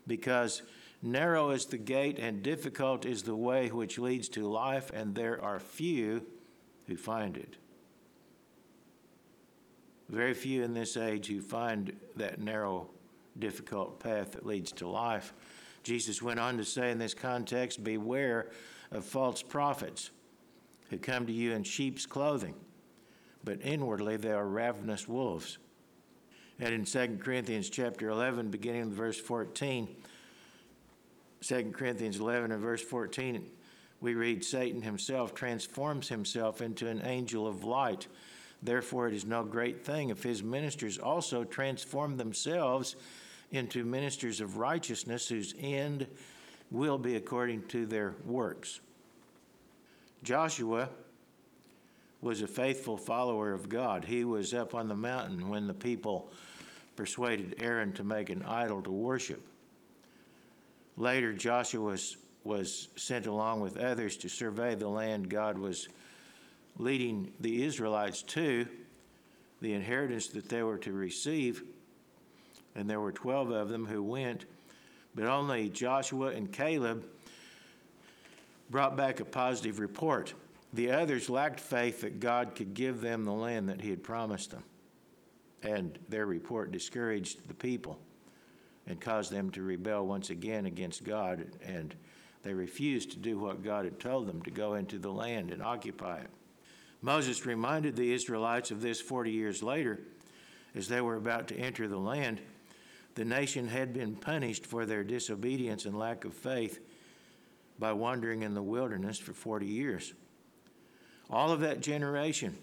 because 0.06 0.62
narrow 1.02 1.50
is 1.50 1.66
the 1.66 1.78
gate 1.78 2.18
and 2.18 2.42
difficult 2.42 3.04
is 3.06 3.22
the 3.22 3.36
way 3.36 3.68
which 3.68 3.98
leads 3.98 4.28
to 4.30 4.46
life, 4.46 4.90
and 4.92 5.14
there 5.14 5.42
are 5.42 5.60
few 5.60 6.26
who 6.86 6.96
find 6.96 7.36
it. 7.36 7.56
Very 10.08 10.34
few 10.34 10.62
in 10.62 10.74
this 10.74 10.96
age 10.96 11.28
who 11.28 11.40
find 11.40 11.96
that 12.16 12.38
narrow, 12.38 12.88
difficult 13.38 14.00
path 14.00 14.32
that 14.32 14.46
leads 14.46 14.72
to 14.72 14.88
life. 14.88 15.32
Jesus 15.82 16.22
went 16.22 16.40
on 16.40 16.56
to 16.56 16.64
say 16.64 16.90
in 16.90 16.98
this 16.98 17.14
context 17.14 17.84
Beware 17.84 18.50
of 18.90 19.04
false 19.04 19.42
prophets 19.42 20.10
who 20.90 20.98
come 20.98 21.26
to 21.26 21.32
you 21.32 21.52
in 21.52 21.62
sheep's 21.62 22.06
clothing, 22.06 22.54
but 23.42 23.60
inwardly 23.62 24.16
they 24.16 24.32
are 24.32 24.46
ravenous 24.46 25.08
wolves. 25.08 25.58
And 26.60 26.72
in 26.72 26.84
2 26.84 27.18
Corinthians 27.22 27.68
chapter 27.68 28.08
11, 28.08 28.50
beginning 28.50 28.82
in 28.82 28.92
verse 28.92 29.18
14, 29.18 29.88
2 31.40 31.72
Corinthians 31.72 32.20
11 32.20 32.52
and 32.52 32.62
verse 32.62 32.82
14, 32.82 33.44
we 34.00 34.14
read, 34.14 34.44
Satan 34.44 34.82
himself 34.82 35.34
transforms 35.34 36.08
himself 36.08 36.60
into 36.60 36.86
an 36.88 37.02
angel 37.04 37.46
of 37.46 37.64
light. 37.64 38.06
Therefore, 38.62 39.08
it 39.08 39.14
is 39.14 39.24
no 39.24 39.42
great 39.44 39.84
thing 39.84 40.10
if 40.10 40.22
his 40.22 40.42
ministers 40.42 40.96
also 40.98 41.44
transform 41.44 42.16
themselves 42.16 42.96
into 43.50 43.84
ministers 43.84 44.40
of 44.40 44.56
righteousness, 44.56 45.28
whose 45.28 45.54
end 45.58 46.06
will 46.70 46.98
be 46.98 47.16
according 47.16 47.62
to 47.68 47.86
their 47.86 48.14
works. 48.24 48.80
Joshua 50.22 50.88
was 52.20 52.40
a 52.40 52.46
faithful 52.46 52.96
follower 52.96 53.52
of 53.52 53.68
God. 53.68 54.04
He 54.04 54.24
was 54.24 54.54
up 54.54 54.74
on 54.74 54.88
the 54.88 54.94
mountain 54.94 55.48
when 55.48 55.66
the 55.66 55.74
people 55.74 56.32
persuaded 56.96 57.56
Aaron 57.58 57.92
to 57.92 58.04
make 58.04 58.30
an 58.30 58.42
idol 58.42 58.80
to 58.82 58.90
worship. 58.90 59.46
Later, 60.96 61.32
Joshua 61.32 61.82
was, 61.82 62.16
was 62.44 62.88
sent 62.96 63.26
along 63.26 63.60
with 63.60 63.76
others 63.76 64.16
to 64.18 64.28
survey 64.28 64.74
the 64.74 64.88
land 64.88 65.28
God 65.28 65.58
was 65.58 65.88
leading 66.78 67.32
the 67.40 67.64
Israelites 67.64 68.22
to, 68.22 68.66
the 69.60 69.74
inheritance 69.74 70.28
that 70.28 70.48
they 70.48 70.62
were 70.62 70.78
to 70.78 70.92
receive. 70.92 71.62
And 72.74 72.88
there 72.88 73.00
were 73.00 73.12
12 73.12 73.50
of 73.50 73.68
them 73.68 73.86
who 73.86 74.02
went, 74.02 74.46
but 75.14 75.26
only 75.26 75.68
Joshua 75.68 76.28
and 76.28 76.50
Caleb 76.50 77.04
brought 78.70 78.96
back 78.96 79.20
a 79.20 79.24
positive 79.24 79.78
report. 79.78 80.34
The 80.72 80.90
others 80.90 81.30
lacked 81.30 81.60
faith 81.60 82.00
that 82.00 82.18
God 82.18 82.54
could 82.56 82.74
give 82.74 83.00
them 83.00 83.24
the 83.24 83.32
land 83.32 83.68
that 83.68 83.80
He 83.80 83.90
had 83.90 84.02
promised 84.02 84.50
them. 84.50 84.64
And 85.62 85.98
their 86.08 86.26
report 86.26 86.72
discouraged 86.72 87.48
the 87.48 87.54
people 87.54 87.98
and 88.86 89.00
caused 89.00 89.30
them 89.30 89.50
to 89.50 89.62
rebel 89.62 90.06
once 90.06 90.30
again 90.30 90.66
against 90.66 91.04
God. 91.04 91.46
And 91.64 91.94
they 92.42 92.52
refused 92.52 93.12
to 93.12 93.18
do 93.18 93.38
what 93.38 93.62
God 93.62 93.84
had 93.84 93.98
told 93.98 94.26
them 94.26 94.42
to 94.42 94.50
go 94.50 94.74
into 94.74 94.98
the 94.98 95.12
land 95.12 95.50
and 95.50 95.62
occupy 95.62 96.18
it. 96.18 96.30
Moses 97.00 97.46
reminded 97.46 97.96
the 97.96 98.12
Israelites 98.12 98.70
of 98.70 98.82
this 98.82 99.00
40 99.00 99.30
years 99.30 99.62
later 99.62 100.00
as 100.74 100.88
they 100.88 101.00
were 101.00 101.16
about 101.16 101.48
to 101.48 101.56
enter 101.56 101.86
the 101.86 101.98
land. 101.98 102.40
The 103.14 103.24
nation 103.24 103.68
had 103.68 103.92
been 103.92 104.16
punished 104.16 104.66
for 104.66 104.86
their 104.86 105.04
disobedience 105.04 105.84
and 105.84 105.98
lack 105.98 106.24
of 106.24 106.34
faith 106.34 106.80
by 107.78 107.92
wandering 107.92 108.42
in 108.42 108.54
the 108.54 108.62
wilderness 108.62 109.18
for 109.18 109.32
40 109.32 109.66
years. 109.66 110.14
All 111.30 111.52
of 111.52 111.60
that 111.60 111.80
generation 111.80 112.56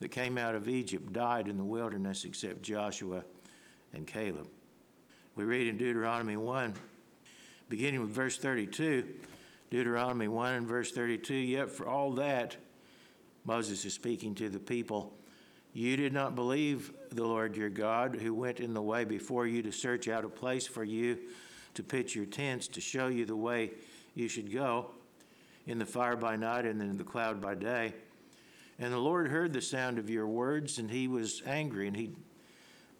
that 0.00 0.10
came 0.10 0.38
out 0.38 0.54
of 0.54 0.68
Egypt 0.68 1.12
died 1.12 1.48
in 1.48 1.56
the 1.56 1.64
wilderness 1.64 2.24
except 2.24 2.62
Joshua 2.62 3.24
and 3.92 4.06
Caleb. 4.06 4.48
We 5.34 5.44
read 5.44 5.66
in 5.66 5.76
Deuteronomy 5.76 6.36
1, 6.36 6.74
beginning 7.68 8.00
with 8.00 8.10
verse 8.10 8.36
32, 8.36 9.06
Deuteronomy 9.70 10.28
1 10.28 10.54
and 10.54 10.66
verse 10.66 10.92
32, 10.92 11.34
yet 11.34 11.70
for 11.70 11.88
all 11.88 12.12
that, 12.12 12.56
Moses 13.44 13.84
is 13.84 13.94
speaking 13.94 14.34
to 14.36 14.48
the 14.48 14.58
people, 14.58 15.12
you 15.72 15.96
did 15.96 16.12
not 16.12 16.34
believe 16.34 16.92
the 17.10 17.24
Lord 17.24 17.56
your 17.56 17.70
God, 17.70 18.16
who 18.16 18.34
went 18.34 18.60
in 18.60 18.74
the 18.74 18.82
way 18.82 19.04
before 19.04 19.46
you 19.46 19.62
to 19.62 19.72
search 19.72 20.08
out 20.08 20.24
a 20.24 20.28
place 20.28 20.66
for 20.66 20.84
you 20.84 21.18
to 21.74 21.82
pitch 21.82 22.14
your 22.14 22.26
tents, 22.26 22.68
to 22.68 22.80
show 22.80 23.08
you 23.08 23.24
the 23.24 23.36
way 23.36 23.70
you 24.14 24.28
should 24.28 24.52
go 24.52 24.90
in 25.66 25.78
the 25.78 25.86
fire 25.86 26.16
by 26.16 26.36
night 26.36 26.66
and 26.66 26.80
in 26.82 26.98
the 26.98 27.04
cloud 27.04 27.40
by 27.40 27.54
day. 27.54 27.94
And 28.78 28.92
the 28.92 28.98
Lord 28.98 29.28
heard 29.28 29.52
the 29.52 29.62
sound 29.62 29.98
of 29.98 30.10
your 30.10 30.26
words, 30.26 30.78
and 30.78 30.90
he 30.90 31.08
was 31.08 31.42
angry, 31.46 31.86
and 31.86 31.96
he 31.96 32.10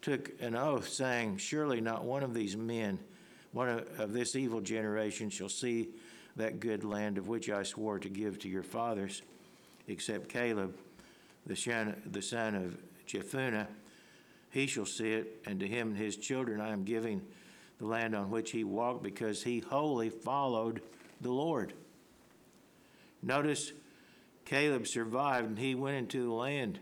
took 0.01 0.31
an 0.41 0.55
oath, 0.55 0.87
saying, 0.87 1.37
Surely 1.37 1.81
not 1.81 2.03
one 2.03 2.23
of 2.23 2.33
these 2.33 2.55
men, 2.55 2.99
one 3.51 3.69
of, 3.97 4.13
this 4.13 4.35
evil 4.35 4.61
generation, 4.61 5.29
shall 5.29 5.49
see 5.49 5.89
that 6.35 6.59
good 6.59 6.83
land 6.83 7.17
of 7.17 7.27
which 7.27 7.49
I 7.49 7.63
swore 7.63 7.99
to 7.99 8.09
give 8.09 8.39
to 8.39 8.49
your 8.49 8.63
fathers, 8.63 9.21
except 9.87 10.29
Caleb, 10.29 10.75
the 11.45 11.55
son, 11.55 12.01
the 12.05 12.21
son 12.21 12.55
of 12.55 12.77
Jephunneh, 13.07 13.67
he 14.49 14.67
shall 14.67 14.85
see 14.85 15.11
it, 15.13 15.41
and 15.45 15.59
to 15.59 15.67
him 15.67 15.89
and 15.89 15.97
his 15.97 16.15
children 16.15 16.61
I 16.61 16.71
am 16.71 16.83
giving 16.83 17.21
the 17.79 17.85
land 17.85 18.15
on 18.15 18.29
which 18.29 18.51
he 18.51 18.63
walked, 18.63 19.03
because 19.03 19.43
he 19.43 19.59
wholly 19.59 20.09
followed 20.09 20.81
the 21.21 21.31
Lord. 21.31 21.73
Notice 23.21 23.71
Caleb 24.45 24.87
survived, 24.87 25.47
and 25.47 25.57
he 25.57 25.75
went 25.75 25.97
into 25.97 26.23
the 26.23 26.33
land, 26.33 26.79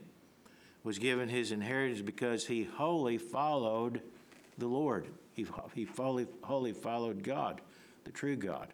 was 0.84 1.00
given 1.00 1.30
his 1.30 1.52
inheritance 1.52 2.02
because 2.02 2.48
he 2.48 2.64
wholly 2.64 3.18
followed 3.18 4.02
the 4.58 4.68
Lord. 4.68 5.08
He, 5.34 5.46
he 5.74 5.84
wholly, 5.86 6.28
wholly 6.42 6.74
followed 6.74 7.24
God, 7.24 7.62
the 8.04 8.12
true 8.12 8.36
God. 8.36 8.68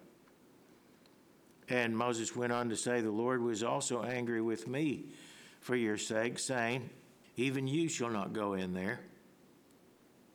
And 1.69 1.95
Moses 1.95 2.35
went 2.35 2.53
on 2.53 2.69
to 2.69 2.77
say, 2.77 3.01
The 3.01 3.11
Lord 3.11 3.41
was 3.41 3.61
also 3.61 4.03
angry 4.03 4.41
with 4.41 4.67
me 4.67 5.05
for 5.67 5.75
your 5.75 5.97
sake, 5.97 6.39
saying, 6.39 6.89
Even 7.35 7.67
you 7.67 7.89
shall 7.89 8.09
not 8.09 8.31
go 8.31 8.53
in 8.53 8.73
there. 8.73 9.01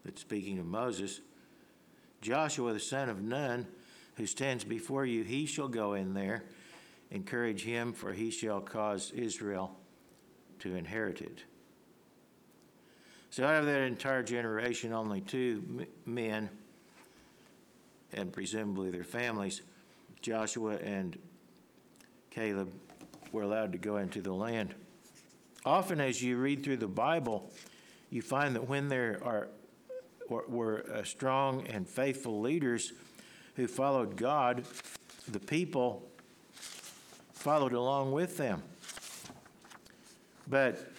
But 0.04 0.18
speaking 0.18 0.58
of 0.58 0.66
Moses, 0.66 1.22
Joshua 2.20 2.74
the 2.74 2.78
son 2.78 3.08
of 3.08 3.22
Nun, 3.22 3.66
who 4.16 4.26
stands 4.26 4.62
before 4.62 5.06
you, 5.06 5.24
he 5.24 5.46
shall 5.46 5.68
go 5.68 5.94
in 5.94 6.12
there. 6.12 6.44
Encourage 7.10 7.64
him, 7.64 7.94
for 7.94 8.12
he 8.12 8.30
shall 8.30 8.60
cause 8.60 9.10
Israel 9.12 9.74
to 10.58 10.76
inherit 10.76 11.22
it. 11.22 11.44
So 13.30 13.46
out 13.46 13.60
of 13.60 13.66
that 13.66 13.80
entire 13.80 14.22
generation, 14.22 14.92
only 14.92 15.22
two 15.22 15.86
men, 16.04 16.50
and 18.12 18.30
presumably 18.30 18.90
their 18.90 19.02
families, 19.02 19.62
Joshua 20.20 20.76
and 20.76 21.18
Caleb, 22.28 22.70
were 23.32 23.44
allowed 23.44 23.72
to 23.72 23.78
go 23.78 23.96
into 23.96 24.20
the 24.20 24.34
land. 24.34 24.74
Often, 25.64 26.00
as 26.00 26.22
you 26.22 26.36
read 26.36 26.64
through 26.64 26.78
the 26.78 26.88
Bible, 26.88 27.50
you 28.10 28.20
find 28.20 28.54
that 28.56 28.68
when 28.68 28.88
there 28.88 29.20
are 29.22 29.48
were 30.28 30.84
uh, 30.90 31.02
strong 31.02 31.66
and 31.66 31.86
faithful 31.86 32.40
leaders 32.40 32.92
who 33.56 33.66
followed 33.66 34.16
God, 34.16 34.64
the 35.28 35.38
people 35.38 36.08
followed 37.32 37.72
along 37.72 38.12
with 38.12 38.38
them. 38.38 38.62
But 40.48 40.90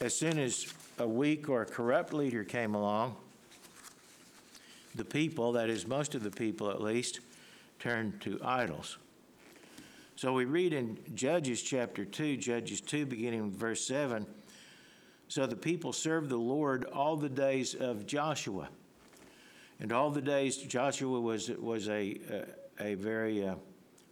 as 0.00 0.16
soon 0.16 0.38
as 0.38 0.72
a 0.98 1.08
weak 1.08 1.48
or 1.48 1.62
a 1.62 1.66
corrupt 1.66 2.12
leader 2.12 2.44
came 2.44 2.74
along, 2.74 3.16
the 4.94 5.04
people, 5.04 5.52
that 5.52 5.68
is, 5.68 5.86
most 5.86 6.14
of 6.14 6.22
the 6.22 6.30
people 6.30 6.70
at 6.70 6.80
least, 6.80 7.20
turned 7.78 8.20
to 8.22 8.40
idols. 8.44 8.98
So 10.18 10.32
we 10.32 10.46
read 10.46 10.72
in 10.72 10.98
Judges 11.14 11.62
chapter 11.62 12.04
2, 12.04 12.38
Judges 12.38 12.80
2, 12.80 13.06
beginning 13.06 13.52
verse 13.52 13.86
7. 13.86 14.26
So 15.28 15.46
the 15.46 15.54
people 15.54 15.92
served 15.92 16.28
the 16.28 16.36
Lord 16.36 16.86
all 16.86 17.14
the 17.14 17.28
days 17.28 17.76
of 17.76 18.04
Joshua. 18.04 18.68
And 19.78 19.92
all 19.92 20.10
the 20.10 20.20
days, 20.20 20.56
Joshua 20.56 21.20
was, 21.20 21.50
was 21.50 21.88
a, 21.88 22.18
a, 22.80 22.90
a 22.90 22.94
very 22.96 23.46
uh, 23.46 23.54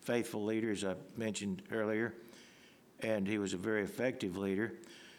faithful 0.02 0.44
leader, 0.44 0.70
as 0.70 0.84
I 0.84 0.94
mentioned 1.16 1.62
earlier, 1.72 2.14
and 3.00 3.26
he 3.26 3.38
was 3.38 3.52
a 3.52 3.56
very 3.58 3.82
effective 3.82 4.36
leader. 4.36 4.74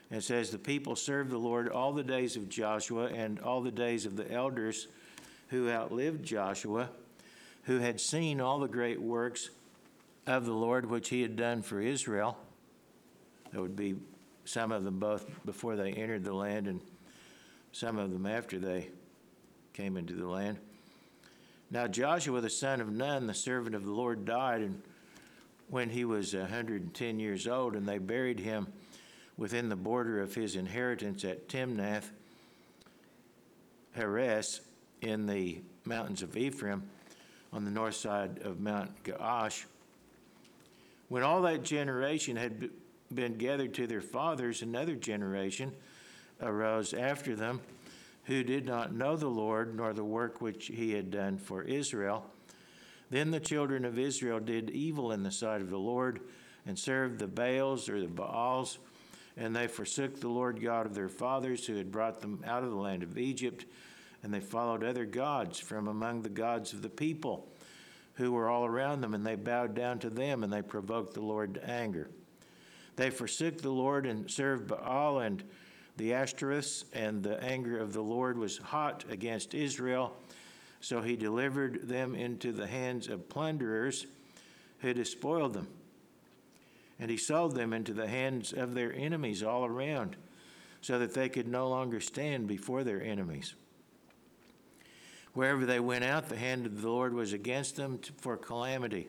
And 0.10 0.24
says, 0.24 0.52
The 0.52 0.58
people 0.58 0.96
served 0.96 1.32
the 1.32 1.38
Lord 1.38 1.68
all 1.68 1.92
the 1.92 2.02
days 2.02 2.38
of 2.38 2.48
Joshua 2.48 3.08
and 3.08 3.42
all 3.42 3.60
the 3.60 3.72
days 3.72 4.06
of 4.06 4.16
the 4.16 4.32
elders 4.32 4.88
who 5.50 5.70
outlived 5.70 6.24
Joshua, 6.24 6.88
who 7.64 7.80
had 7.80 8.00
seen 8.00 8.40
all 8.40 8.60
the 8.60 8.70
great 8.70 9.02
works 9.02 9.50
of 10.28 10.46
the 10.46 10.54
Lord 10.54 10.90
which 10.90 11.10
he 11.10 11.22
had 11.22 11.36
done 11.36 11.62
for 11.62 11.82
Israel. 11.82 12.38
That 13.52 13.62
would 13.62 13.76
be 13.76 13.96
some 14.46 14.72
of 14.72 14.84
them 14.84 15.00
both 15.00 15.26
before 15.46 15.76
they 15.76 15.94
entered 15.94 16.24
the 16.24 16.34
land 16.34 16.68
and 16.68 16.82
some 17.72 17.98
of 17.98 18.12
them 18.12 18.26
after 18.26 18.60
they 18.60 18.90
came 19.74 19.98
into 19.98 20.14
the 20.14 20.28
land. 20.28 20.58
Now 21.72 21.88
Joshua 21.88 22.42
the 22.42 22.50
son 22.50 22.82
of 22.82 22.92
Nun, 22.92 23.28
the 23.28 23.34
servant 23.34 23.76
of 23.76 23.86
the 23.86 23.92
Lord, 23.92 24.26
died 24.26 24.62
and 24.62 24.82
when 25.70 25.90
he 25.90 26.06
was 26.06 26.34
a 26.34 26.40
110 26.40 27.20
years 27.20 27.46
old, 27.46 27.76
and 27.76 27.86
they 27.86 27.98
buried 27.98 28.40
him 28.40 28.68
within 29.38 29.68
the 29.68 29.76
border 29.76 30.22
of 30.22 30.34
his 30.34 30.56
inheritance 30.56 31.26
at 31.26 31.50
Timnath 31.50 32.12
Heres 33.94 34.62
in 35.02 35.26
the 35.26 35.60
mountains 35.84 36.22
of 36.22 36.38
Ephraim 36.38 36.84
on 37.52 37.66
the 37.66 37.72
north 37.72 37.96
side 37.96 38.40
of 38.44 38.60
Mount 38.60 39.04
Gaash. 39.04 39.66
When 41.10 41.24
all 41.24 41.42
that 41.44 41.64
generation 41.64 42.36
had 42.36 42.70
been 43.14 43.38
gathered 43.38 43.74
to 43.76 43.88
their 43.88 44.02
fathers, 44.02 44.62
another 44.62 44.96
generation 44.96 45.74
arose 46.42 46.94
after 46.94 47.36
them 47.36 47.62
who 48.26 48.44
did 48.44 48.66
not 48.66 48.94
know 48.94 49.16
the 49.16 49.28
Lord 49.28 49.76
nor 49.76 49.94
the 49.94 50.04
work 50.04 50.42
which 50.42 50.68
he 50.68 50.92
had 50.92 51.10
done 51.10 51.38
for 51.38 51.64
Israel. 51.64 52.26
Then 53.10 53.32
the 53.32 53.40
children 53.40 53.86
of 53.86 53.98
Israel 53.98 54.40
did 54.40 54.70
evil 54.70 55.14
in 55.14 55.24
the 55.24 55.32
sight 55.32 55.62
of 55.62 55.70
the 55.70 55.80
Lord 55.80 56.20
and 56.66 56.78
served 56.78 57.20
the 57.20 57.28
Baals 57.28 57.88
or 57.88 58.02
the 58.02 58.08
Baals 58.08 58.80
and 59.38 59.56
they 59.56 59.68
forsook 59.68 60.20
the 60.20 60.28
Lord 60.28 60.62
God 60.62 60.88
of 60.88 60.96
their 60.96 61.08
fathers 61.08 61.68
who 61.68 61.76
had 61.76 61.92
brought 61.92 62.22
them 62.22 62.44
out 62.46 62.64
of 62.64 62.72
the 62.72 62.76
land 62.76 63.04
of 63.04 63.18
Egypt, 63.18 63.66
and 64.24 64.34
they 64.34 64.40
followed 64.40 64.84
other 64.84 65.06
gods 65.06 65.60
from 65.60 65.88
among 65.88 66.24
the 66.24 66.30
gods 66.30 66.74
of 66.74 66.82
the 66.82 66.90
people 66.90 67.48
who 68.18 68.32
were 68.32 68.50
all 68.50 68.66
around 68.66 69.02
them, 69.02 69.14
and 69.14 69.26
they 69.26 69.36
bowed 69.36 69.74
down 69.74 70.00
to 70.00 70.10
them, 70.10 70.44
and 70.44 70.52
they 70.52 70.62
provoked 70.62 71.14
the 71.14 71.22
Lord 71.22 71.56
to 71.56 71.70
anger. 71.70 72.10
They 72.96 73.10
forsook 73.10 73.62
the 73.62 73.72
Lord 73.72 74.06
and 74.06 74.30
served 74.30 74.68
Baal 74.68 75.20
and 75.20 75.44
the 75.96 76.12
Ashtoreths, 76.12 76.86
and 76.94 77.24
the 77.24 77.42
anger 77.44 77.80
of 77.80 77.94
the 77.94 78.02
Lord 78.02 78.38
was 78.38 78.58
hot 78.58 79.06
against 79.10 79.54
Israel. 79.54 80.16
So 80.82 81.02
he 81.02 81.16
delivered 81.16 81.88
them 81.88 82.14
into 82.14 82.52
the 82.52 82.68
hands 82.68 83.08
of 83.08 83.30
plunderers 83.30 84.06
who 84.80 84.94
despoiled 84.94 85.54
them 85.54 85.68
and 87.00 87.12
he 87.12 87.18
sold 87.18 87.56
them 87.56 87.74
into 87.74 87.94
the 87.94 88.08
hands 88.08 88.54
of 88.54 88.74
their 88.74 88.94
enemies 88.94 89.44
all 89.44 89.66
around, 89.66 90.16
so 90.82 91.00
that 91.00 91.14
they 91.14 91.30
could 91.30 91.48
no 91.48 91.70
longer 91.70 92.00
stand 92.00 92.48
before 92.48 92.84
their 92.84 93.02
enemies. 93.02 93.56
Wherever 95.38 95.68
they 95.68 95.80
went 95.80 96.04
out, 96.04 96.30
the 96.30 96.36
hand 96.36 96.66
of 96.66 96.82
the 96.82 96.90
Lord 96.90 97.14
was 97.14 97.32
against 97.32 97.76
them 97.76 98.00
for 98.18 98.38
calamity, 98.38 99.08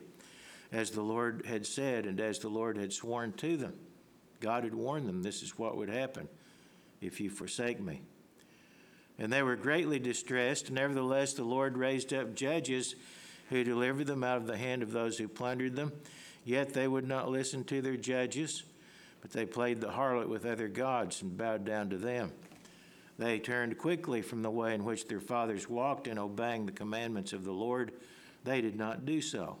as 0.71 0.91
the 0.91 1.01
Lord 1.01 1.47
had 1.47 1.65
said, 1.65 2.05
and 2.05 2.19
as 2.19 2.37
the 2.37 2.49
Lord 2.49 2.77
had 2.77 2.93
sworn 2.93 3.33
to 3.33 3.57
them. 3.57 3.73
God 4.39 4.63
had 4.63 4.75
warned 4.75 5.09
them 5.09 5.23
this 5.23 5.41
is 5.41 5.57
what 5.57 5.75
would 5.75 5.89
happen 5.89 6.29
if 7.01 7.19
you 7.19 7.31
forsake 7.31 7.81
me. 7.81 8.01
And 9.17 9.33
they 9.33 9.41
were 9.41 9.55
greatly 9.55 9.97
distressed. 9.97 10.69
Nevertheless, 10.69 11.33
the 11.33 11.43
Lord 11.43 11.79
raised 11.79 12.13
up 12.13 12.35
judges 12.35 12.93
who 13.49 13.63
delivered 13.63 14.05
them 14.05 14.23
out 14.23 14.37
of 14.37 14.45
the 14.45 14.55
hand 14.55 14.83
of 14.83 14.91
those 14.91 15.17
who 15.17 15.27
plundered 15.27 15.75
them 15.75 15.91
Yet 16.45 16.73
they 16.73 16.87
would 16.87 17.07
not 17.07 17.29
listen 17.29 17.63
to 17.65 17.81
their 17.81 17.97
judges, 17.97 18.63
but 19.21 19.31
they 19.31 19.45
played 19.45 19.81
the 19.81 19.87
harlot 19.87 20.29
with 20.29 20.45
other 20.45 20.67
gods 20.67 21.21
and 21.21 21.37
bowed 21.37 21.65
down 21.65 21.89
to 21.89 21.97
them. 21.97 22.31
They 23.19 23.37
turned 23.37 23.77
quickly 23.77 24.21
from 24.21 24.43
the 24.43 24.49
way 24.49 24.73
in 24.73 24.85
which 24.85 25.09
their 25.09 25.19
fathers 25.19 25.69
walked 25.69 26.07
in 26.07 26.17
obeying 26.17 26.65
the 26.65 26.71
commandments 26.71 27.33
of 27.33 27.43
the 27.43 27.51
Lord. 27.51 27.91
They 28.45 28.61
did 28.61 28.77
not 28.77 29.05
do 29.05 29.19
so. 29.19 29.57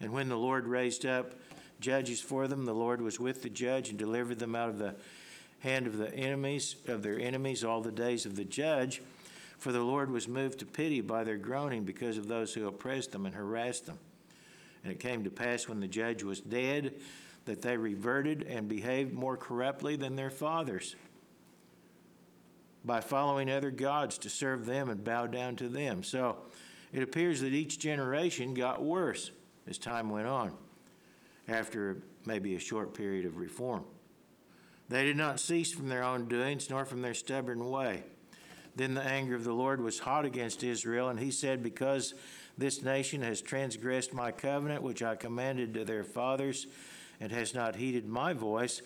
And 0.00 0.12
when 0.12 0.28
the 0.28 0.38
Lord 0.38 0.68
raised 0.68 1.04
up 1.04 1.34
judges 1.80 2.20
for 2.20 2.46
them, 2.46 2.64
the 2.64 2.72
Lord 2.72 3.02
was 3.02 3.18
with 3.18 3.42
the 3.42 3.50
judge 3.50 3.88
and 3.88 3.98
delivered 3.98 4.38
them 4.38 4.54
out 4.54 4.68
of 4.68 4.78
the 4.78 4.94
hand 5.60 5.88
of 5.88 5.98
the 5.98 6.14
enemies 6.14 6.76
of 6.86 7.02
their 7.02 7.18
enemies 7.18 7.64
all 7.64 7.80
the 7.80 7.90
days 7.90 8.24
of 8.24 8.36
the 8.36 8.44
judge. 8.44 9.02
For 9.58 9.72
the 9.72 9.82
Lord 9.82 10.12
was 10.12 10.28
moved 10.28 10.60
to 10.60 10.66
pity 10.66 11.00
by 11.00 11.24
their 11.24 11.38
groaning 11.38 11.82
because 11.82 12.18
of 12.18 12.28
those 12.28 12.54
who 12.54 12.68
oppressed 12.68 13.10
them 13.10 13.26
and 13.26 13.34
harassed 13.34 13.86
them. 13.86 13.98
And 14.84 14.92
it 14.92 15.00
came 15.00 15.24
to 15.24 15.30
pass 15.30 15.66
when 15.66 15.80
the 15.80 15.88
judge 15.88 16.22
was 16.22 16.40
dead 16.40 16.94
that 17.46 17.62
they 17.62 17.76
reverted 17.76 18.44
and 18.44 18.68
behaved 18.68 19.12
more 19.12 19.36
corruptly 19.36 19.96
than 19.96 20.14
their 20.14 20.30
fathers 20.30 20.94
by 22.84 23.00
following 23.00 23.50
other 23.50 23.70
gods 23.70 24.18
to 24.18 24.30
serve 24.30 24.66
them 24.66 24.90
and 24.90 25.02
bow 25.02 25.26
down 25.26 25.56
to 25.56 25.68
them. 25.68 26.02
So 26.02 26.36
it 26.92 27.02
appears 27.02 27.40
that 27.40 27.52
each 27.52 27.78
generation 27.78 28.54
got 28.54 28.82
worse 28.82 29.30
as 29.66 29.78
time 29.78 30.10
went 30.10 30.26
on 30.26 30.52
after 31.48 31.98
maybe 32.26 32.54
a 32.54 32.58
short 32.58 32.94
period 32.94 33.24
of 33.26 33.38
reform. 33.38 33.84
They 34.88 35.04
did 35.04 35.16
not 35.16 35.40
cease 35.40 35.72
from 35.72 35.88
their 35.88 36.02
own 36.02 36.28
doings 36.28 36.68
nor 36.68 36.84
from 36.84 37.00
their 37.00 37.14
stubborn 37.14 37.70
way. 37.70 38.02
Then 38.76 38.94
the 38.94 39.02
anger 39.02 39.34
of 39.34 39.44
the 39.44 39.52
Lord 39.52 39.80
was 39.80 40.00
hot 40.00 40.24
against 40.24 40.64
Israel, 40.64 41.08
and 41.08 41.18
he 41.18 41.30
said, 41.30 41.62
Because 41.62 42.12
this 42.58 42.82
nation 42.82 43.22
has 43.22 43.40
transgressed 43.40 44.12
my 44.12 44.32
covenant, 44.32 44.82
which 44.82 45.02
I 45.02 45.14
commanded 45.14 45.74
to 45.74 45.84
their 45.84 46.04
fathers, 46.04 46.66
and 47.20 47.30
has 47.30 47.54
not 47.54 47.76
heeded 47.76 48.06
my 48.06 48.32
voice. 48.32 48.82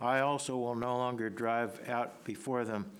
I 0.00 0.20
also 0.20 0.56
will 0.56 0.74
no 0.74 0.96
longer 0.96 1.30
drive 1.30 1.88
out 1.88 2.24
before 2.24 2.64
them 2.64 2.90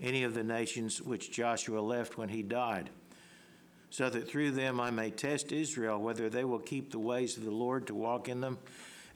any 0.00 0.24
of 0.24 0.34
the 0.34 0.44
nations 0.44 1.00
which 1.00 1.30
Joshua 1.30 1.80
left 1.80 2.18
when 2.18 2.28
he 2.28 2.42
died, 2.42 2.90
so 3.90 4.10
that 4.10 4.28
through 4.28 4.52
them 4.52 4.80
I 4.80 4.90
may 4.90 5.10
test 5.10 5.52
Israel 5.52 6.00
whether 6.00 6.28
they 6.28 6.44
will 6.44 6.58
keep 6.58 6.90
the 6.90 6.98
ways 6.98 7.36
of 7.36 7.44
the 7.44 7.50
Lord 7.50 7.86
to 7.86 7.94
walk 7.94 8.28
in 8.28 8.40
them 8.40 8.58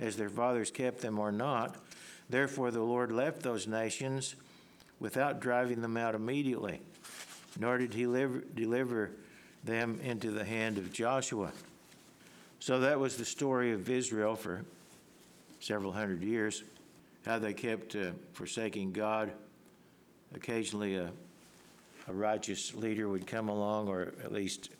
as 0.00 0.16
their 0.16 0.30
fathers 0.30 0.70
kept 0.70 1.00
them 1.00 1.18
or 1.18 1.32
not. 1.32 1.76
Therefore, 2.30 2.70
the 2.70 2.82
Lord 2.82 3.10
left 3.10 3.42
those 3.42 3.66
nations 3.66 4.36
without 5.00 5.40
driving 5.40 5.80
them 5.80 5.96
out 5.96 6.14
immediately, 6.14 6.80
nor 7.58 7.78
did 7.78 7.94
he 7.94 8.02
deliver, 8.02 9.10
them 9.64 9.98
into 10.02 10.30
the 10.30 10.44
hand 10.44 10.78
of 10.78 10.92
Joshua. 10.92 11.50
So 12.60 12.80
that 12.80 12.98
was 12.98 13.16
the 13.16 13.24
story 13.24 13.72
of 13.72 13.90
Israel 13.90 14.36
for 14.36 14.64
several 15.60 15.92
hundred 15.92 16.22
years, 16.22 16.62
how 17.26 17.38
they 17.38 17.54
kept 17.54 17.96
uh, 17.96 18.12
forsaking 18.32 18.92
God. 18.92 19.32
Occasionally, 20.34 20.96
a, 20.96 21.10
a 22.06 22.12
righteous 22.12 22.74
leader 22.74 23.08
would 23.08 23.26
come 23.26 23.48
along, 23.48 23.88
or 23.88 24.12
at 24.24 24.32
least 24.32 24.70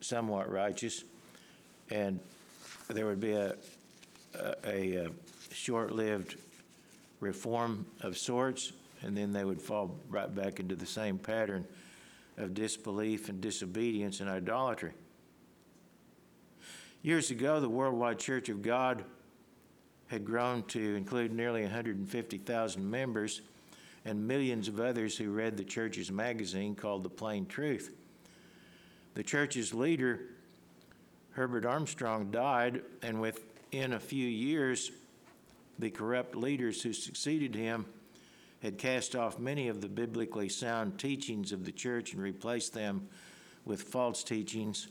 somewhat 0.00 0.50
righteous, 0.50 1.04
and 1.90 2.20
there 2.88 3.06
would 3.06 3.20
be 3.20 3.32
a, 3.32 3.54
a, 4.64 4.96
a 4.96 5.08
short-lived 5.52 6.36
reform 7.20 7.84
of 8.00 8.16
sorts, 8.16 8.72
and 9.02 9.16
then 9.16 9.32
they 9.32 9.44
would 9.44 9.60
fall 9.60 9.96
right 10.08 10.34
back 10.34 10.60
into 10.60 10.74
the 10.74 10.86
same 10.86 11.18
pattern 11.18 11.66
of 12.38 12.54
disbelief 12.54 13.28
and 13.28 13.40
disobedience 13.40 14.20
and 14.20 14.28
idolatry. 14.28 14.92
Years 17.02 17.30
ago, 17.30 17.60
the 17.60 17.68
Worldwide 17.68 18.18
Church 18.18 18.48
of 18.48 18.62
God 18.62 19.04
had 20.08 20.24
grown 20.24 20.62
to 20.64 20.96
include 20.96 21.32
nearly 21.32 21.62
150,000 21.62 22.90
members 22.90 23.42
and 24.04 24.26
millions 24.26 24.68
of 24.68 24.80
others 24.80 25.16
who 25.16 25.30
read 25.30 25.56
the 25.56 25.64
church's 25.64 26.10
magazine 26.10 26.74
called 26.74 27.02
The 27.02 27.10
Plain 27.10 27.46
Truth. 27.46 27.92
The 29.14 29.22
church's 29.22 29.74
leader, 29.74 30.20
Herbert 31.32 31.66
Armstrong, 31.66 32.30
died, 32.30 32.82
and 33.02 33.20
within 33.20 33.92
a 33.92 34.00
few 34.00 34.26
years, 34.26 34.90
the 35.78 35.90
corrupt 35.90 36.36
leaders 36.36 36.82
who 36.82 36.92
succeeded 36.92 37.54
him 37.54 37.86
had 38.62 38.78
cast 38.78 39.16
off 39.16 39.38
many 39.38 39.68
of 39.68 39.80
the 39.80 39.88
biblically 39.88 40.48
sound 40.48 40.98
teachings 40.98 41.52
of 41.52 41.64
the 41.64 41.72
church 41.72 42.12
and 42.12 42.22
replaced 42.22 42.74
them 42.74 43.08
with 43.64 43.82
false 43.82 44.22
teachings, 44.22 44.88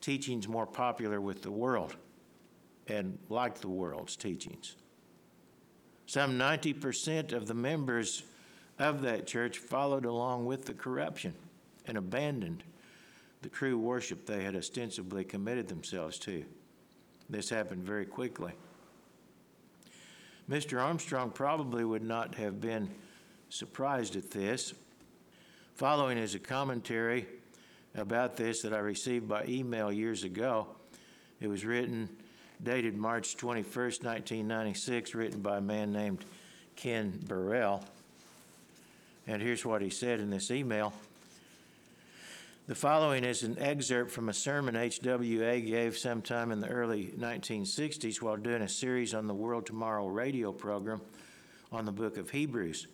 teachings 0.00 0.48
more 0.48 0.66
popular 0.66 1.20
with 1.20 1.42
the 1.42 1.50
world 1.50 1.94
and 2.88 3.18
like 3.28 3.60
the 3.60 3.68
world's 3.68 4.16
teachings. 4.16 4.76
Some 6.06 6.38
90% 6.38 7.32
of 7.32 7.46
the 7.46 7.54
members 7.54 8.22
of 8.78 9.02
that 9.02 9.26
church 9.26 9.58
followed 9.58 10.04
along 10.04 10.46
with 10.46 10.64
the 10.64 10.74
corruption 10.74 11.34
and 11.86 11.98
abandoned 11.98 12.62
the 13.42 13.48
true 13.48 13.76
worship 13.78 14.24
they 14.26 14.42
had 14.44 14.56
ostensibly 14.56 15.24
committed 15.24 15.68
themselves 15.68 16.18
to. 16.20 16.44
This 17.28 17.50
happened 17.50 17.82
very 17.82 18.06
quickly. 18.06 18.52
Mr. 20.48 20.80
Armstrong 20.80 21.30
probably 21.30 21.84
would 21.84 22.04
not 22.04 22.36
have 22.36 22.60
been 22.60 22.88
surprised 23.48 24.14
at 24.14 24.30
this. 24.30 24.74
Following 25.74 26.18
is 26.18 26.36
a 26.36 26.38
commentary 26.38 27.26
about 27.96 28.36
this 28.36 28.62
that 28.62 28.72
I 28.72 28.78
received 28.78 29.28
by 29.28 29.44
email 29.46 29.92
years 29.92 30.22
ago. 30.22 30.68
It 31.40 31.48
was 31.48 31.64
written, 31.64 32.08
dated 32.62 32.96
March 32.96 33.36
21st, 33.36 34.04
1996, 34.04 35.14
written 35.14 35.40
by 35.40 35.58
a 35.58 35.60
man 35.60 35.92
named 35.92 36.24
Ken 36.74 37.18
Burrell. 37.26 37.84
And 39.26 39.42
here's 39.42 39.64
what 39.64 39.82
he 39.82 39.90
said 39.90 40.20
in 40.20 40.30
this 40.30 40.50
email. 40.50 40.92
The 42.68 42.74
following 42.74 43.22
is 43.22 43.44
an 43.44 43.56
excerpt 43.60 44.10
from 44.10 44.28
a 44.28 44.32
sermon 44.32 44.74
H.W.A. 44.74 45.60
gave 45.60 45.96
sometime 45.96 46.50
in 46.50 46.60
the 46.60 46.68
early 46.68 47.12
1960s 47.16 48.20
while 48.20 48.36
doing 48.36 48.62
a 48.62 48.68
series 48.68 49.14
on 49.14 49.28
the 49.28 49.34
World 49.34 49.66
Tomorrow 49.66 50.08
radio 50.08 50.50
program 50.50 51.00
on 51.70 51.84
the 51.84 51.92
book 51.92 52.16
of 52.16 52.30
Hebrews. 52.30 52.88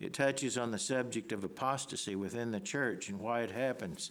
It 0.00 0.12
touches 0.12 0.58
on 0.58 0.70
the 0.70 0.78
subject 0.78 1.32
of 1.32 1.42
apostasy 1.42 2.16
within 2.16 2.50
the 2.50 2.60
church 2.60 3.08
and 3.08 3.18
why 3.18 3.40
it 3.40 3.50
happens 3.50 4.10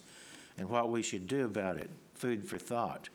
and 0.57 0.67
what 0.67 0.89
we 0.89 1.03
should 1.03 1.27
do 1.27 1.45
about 1.45 1.77
it. 1.77 1.89
Food 2.15 2.47
for 2.47 2.57
thought. 2.57 3.09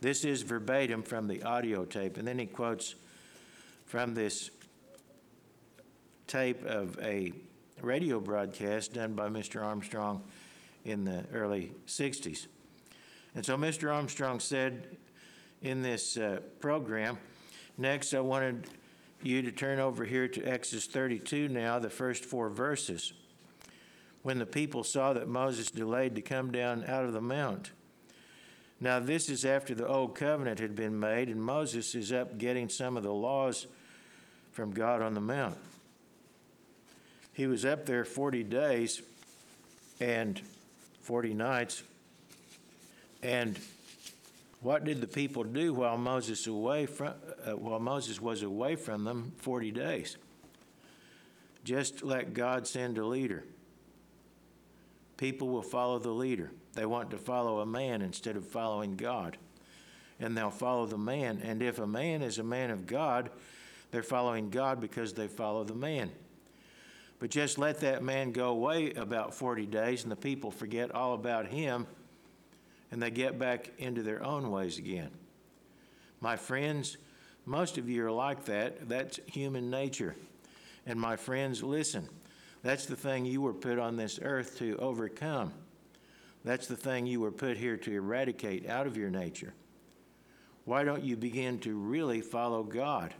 This 0.00 0.24
is 0.24 0.40
verbatim 0.42 1.02
from 1.02 1.28
the 1.28 1.42
audio 1.42 1.84
tape, 1.84 2.16
and 2.16 2.26
then 2.26 2.38
he 2.38 2.46
quotes 2.46 2.94
from 3.84 4.14
this 4.14 4.50
tape 6.26 6.64
of 6.64 6.98
a 7.02 7.32
radio 7.82 8.18
broadcast 8.18 8.94
done 8.94 9.12
by 9.12 9.28
Mr. 9.28 9.62
Armstrong 9.62 10.22
in 10.86 11.04
the 11.04 11.24
early 11.34 11.72
60s. 11.86 12.46
And 13.34 13.44
so 13.44 13.58
Mr. 13.58 13.92
Armstrong 13.94 14.40
said 14.40 14.96
in 15.60 15.82
this 15.82 16.16
uh, 16.16 16.40
program, 16.60 17.18
next 17.76 18.14
I 18.14 18.20
wanted 18.20 18.68
you 19.22 19.42
to 19.42 19.52
turn 19.52 19.78
over 19.78 20.06
here 20.06 20.28
to 20.28 20.44
Exodus 20.44 20.86
32 20.86 21.48
now, 21.48 21.78
the 21.78 21.90
first 21.90 22.24
four 22.24 22.48
verses. 22.48 23.12
When 24.22 24.38
the 24.38 24.46
people 24.46 24.82
saw 24.82 25.12
that 25.12 25.28
Moses 25.28 25.70
delayed 25.70 26.14
to 26.14 26.22
come 26.22 26.50
down 26.52 26.84
out 26.86 27.04
of 27.04 27.12
the 27.12 27.20
mount. 27.20 27.72
Now, 28.80 28.98
this 28.98 29.28
is 29.28 29.44
after 29.44 29.74
the 29.74 29.86
old 29.86 30.14
covenant 30.14 30.58
had 30.58 30.74
been 30.74 30.98
made, 30.98 31.28
and 31.28 31.42
Moses 31.42 31.94
is 31.94 32.12
up 32.12 32.38
getting 32.38 32.68
some 32.68 32.96
of 32.96 33.02
the 33.02 33.12
laws 33.12 33.66
from 34.52 34.72
God 34.72 35.02
on 35.02 35.14
the 35.14 35.20
mount. 35.20 35.58
He 37.34 37.46
was 37.46 37.64
up 37.64 37.84
there 37.86 38.04
40 38.04 38.42
days, 38.44 39.02
and 40.00 40.40
40 41.02 41.34
nights. 41.34 41.82
And 43.22 43.58
what 44.62 44.84
did 44.84 45.00
the 45.00 45.06
people 45.06 45.44
do 45.44 45.74
while 45.74 45.98
Moses 45.98 46.46
away 46.46 46.86
from 46.86 47.14
uh, 47.44 47.56
while 47.56 47.80
Moses 47.80 48.20
was 48.20 48.42
away 48.42 48.76
from 48.76 49.04
them 49.04 49.32
40 49.38 49.70
days? 49.70 50.16
Just 51.64 52.02
let 52.02 52.32
God 52.32 52.66
send 52.66 52.96
a 52.96 53.04
leader. 53.04 53.44
People 55.20 55.50
will 55.50 55.60
follow 55.60 55.98
the 55.98 56.10
leader. 56.10 56.50
They 56.72 56.86
want 56.86 57.10
to 57.10 57.18
follow 57.18 57.60
a 57.60 57.66
man 57.66 58.00
instead 58.00 58.36
of 58.36 58.46
following 58.46 58.96
God. 58.96 59.36
And 60.18 60.34
they'll 60.34 60.48
follow 60.48 60.86
the 60.86 60.96
man. 60.96 61.42
And 61.44 61.62
if 61.62 61.78
a 61.78 61.86
man 61.86 62.22
is 62.22 62.38
a 62.38 62.42
man 62.42 62.70
of 62.70 62.86
God, 62.86 63.28
they're 63.90 64.02
following 64.02 64.48
God 64.48 64.80
because 64.80 65.12
they 65.12 65.28
follow 65.28 65.62
the 65.62 65.74
man. 65.74 66.10
But 67.18 67.28
just 67.28 67.58
let 67.58 67.80
that 67.80 68.02
man 68.02 68.32
go 68.32 68.48
away 68.48 68.94
about 68.94 69.34
40 69.34 69.66
days, 69.66 70.04
and 70.04 70.10
the 70.10 70.16
people 70.16 70.50
forget 70.50 70.94
all 70.94 71.12
about 71.12 71.48
him, 71.48 71.86
and 72.90 73.02
they 73.02 73.10
get 73.10 73.38
back 73.38 73.72
into 73.76 74.02
their 74.02 74.24
own 74.24 74.50
ways 74.50 74.78
again. 74.78 75.10
My 76.22 76.36
friends, 76.36 76.96
most 77.44 77.76
of 77.76 77.90
you 77.90 78.06
are 78.06 78.10
like 78.10 78.46
that. 78.46 78.88
That's 78.88 79.20
human 79.26 79.68
nature. 79.68 80.16
And 80.86 80.98
my 80.98 81.16
friends, 81.16 81.62
listen, 81.62 82.08
that's 82.62 82.86
the 82.86 82.96
thing 82.96 83.24
you 83.24 83.40
were 83.40 83.54
put 83.54 83.78
on 83.78 83.96
this 83.96 84.18
earth 84.22 84.58
to 84.58 84.76
overcome. 84.76 85.52
That's 86.44 86.66
the 86.66 86.76
thing 86.76 87.06
you 87.06 87.20
were 87.20 87.32
put 87.32 87.56
here 87.56 87.76
to 87.78 87.92
eradicate 87.92 88.68
out 88.68 88.86
of 88.86 88.96
your 88.96 89.10
nature. 89.10 89.54
Why 90.64 90.84
don't 90.84 91.02
you 91.02 91.16
begin 91.16 91.58
to 91.60 91.74
really 91.74 92.20
follow 92.20 92.62
God? 92.62 93.14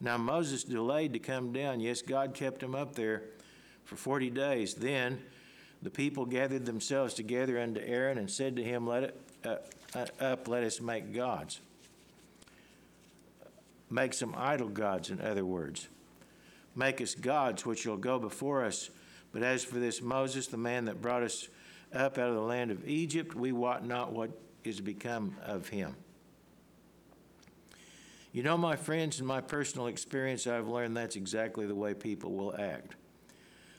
Now, 0.00 0.16
Moses 0.18 0.64
delayed 0.64 1.12
to 1.12 1.18
come 1.18 1.52
down. 1.52 1.80
Yes, 1.80 2.02
God 2.02 2.34
kept 2.34 2.62
him 2.62 2.74
up 2.74 2.94
there 2.94 3.22
for 3.84 3.96
40 3.96 4.30
days. 4.30 4.74
Then 4.74 5.22
the 5.82 5.90
people 5.90 6.26
gathered 6.26 6.66
themselves 6.66 7.14
together 7.14 7.58
unto 7.58 7.80
Aaron 7.80 8.18
and 8.18 8.30
said 8.30 8.56
to 8.56 8.64
him, 8.64 8.86
Let 8.86 9.04
it 9.04 9.20
uh, 9.44 9.56
uh, 9.94 10.06
up, 10.20 10.48
let 10.48 10.64
us 10.64 10.80
make 10.80 11.14
gods. 11.14 11.60
Make 13.90 14.14
some 14.14 14.34
idol 14.36 14.68
gods, 14.68 15.10
in 15.10 15.20
other 15.20 15.44
words. 15.44 15.88
Make 16.74 17.00
us 17.00 17.14
gods 17.14 17.64
which 17.64 17.80
shall 17.80 17.96
go 17.96 18.18
before 18.18 18.64
us. 18.64 18.90
But 19.32 19.42
as 19.42 19.64
for 19.64 19.78
this 19.78 20.02
Moses, 20.02 20.46
the 20.46 20.56
man 20.56 20.84
that 20.86 21.00
brought 21.00 21.22
us 21.22 21.48
up 21.92 22.18
out 22.18 22.28
of 22.28 22.34
the 22.34 22.40
land 22.40 22.70
of 22.70 22.88
Egypt, 22.88 23.34
we 23.34 23.52
wot 23.52 23.84
not 23.84 24.12
what 24.12 24.30
is 24.64 24.80
become 24.80 25.36
of 25.44 25.68
him. 25.68 25.94
You 28.32 28.42
know, 28.42 28.56
my 28.56 28.74
friends, 28.74 29.20
in 29.20 29.26
my 29.26 29.40
personal 29.40 29.86
experience, 29.86 30.46
I've 30.46 30.66
learned 30.66 30.96
that's 30.96 31.14
exactly 31.14 31.66
the 31.66 31.74
way 31.74 31.94
people 31.94 32.32
will 32.32 32.54
act. 32.58 32.96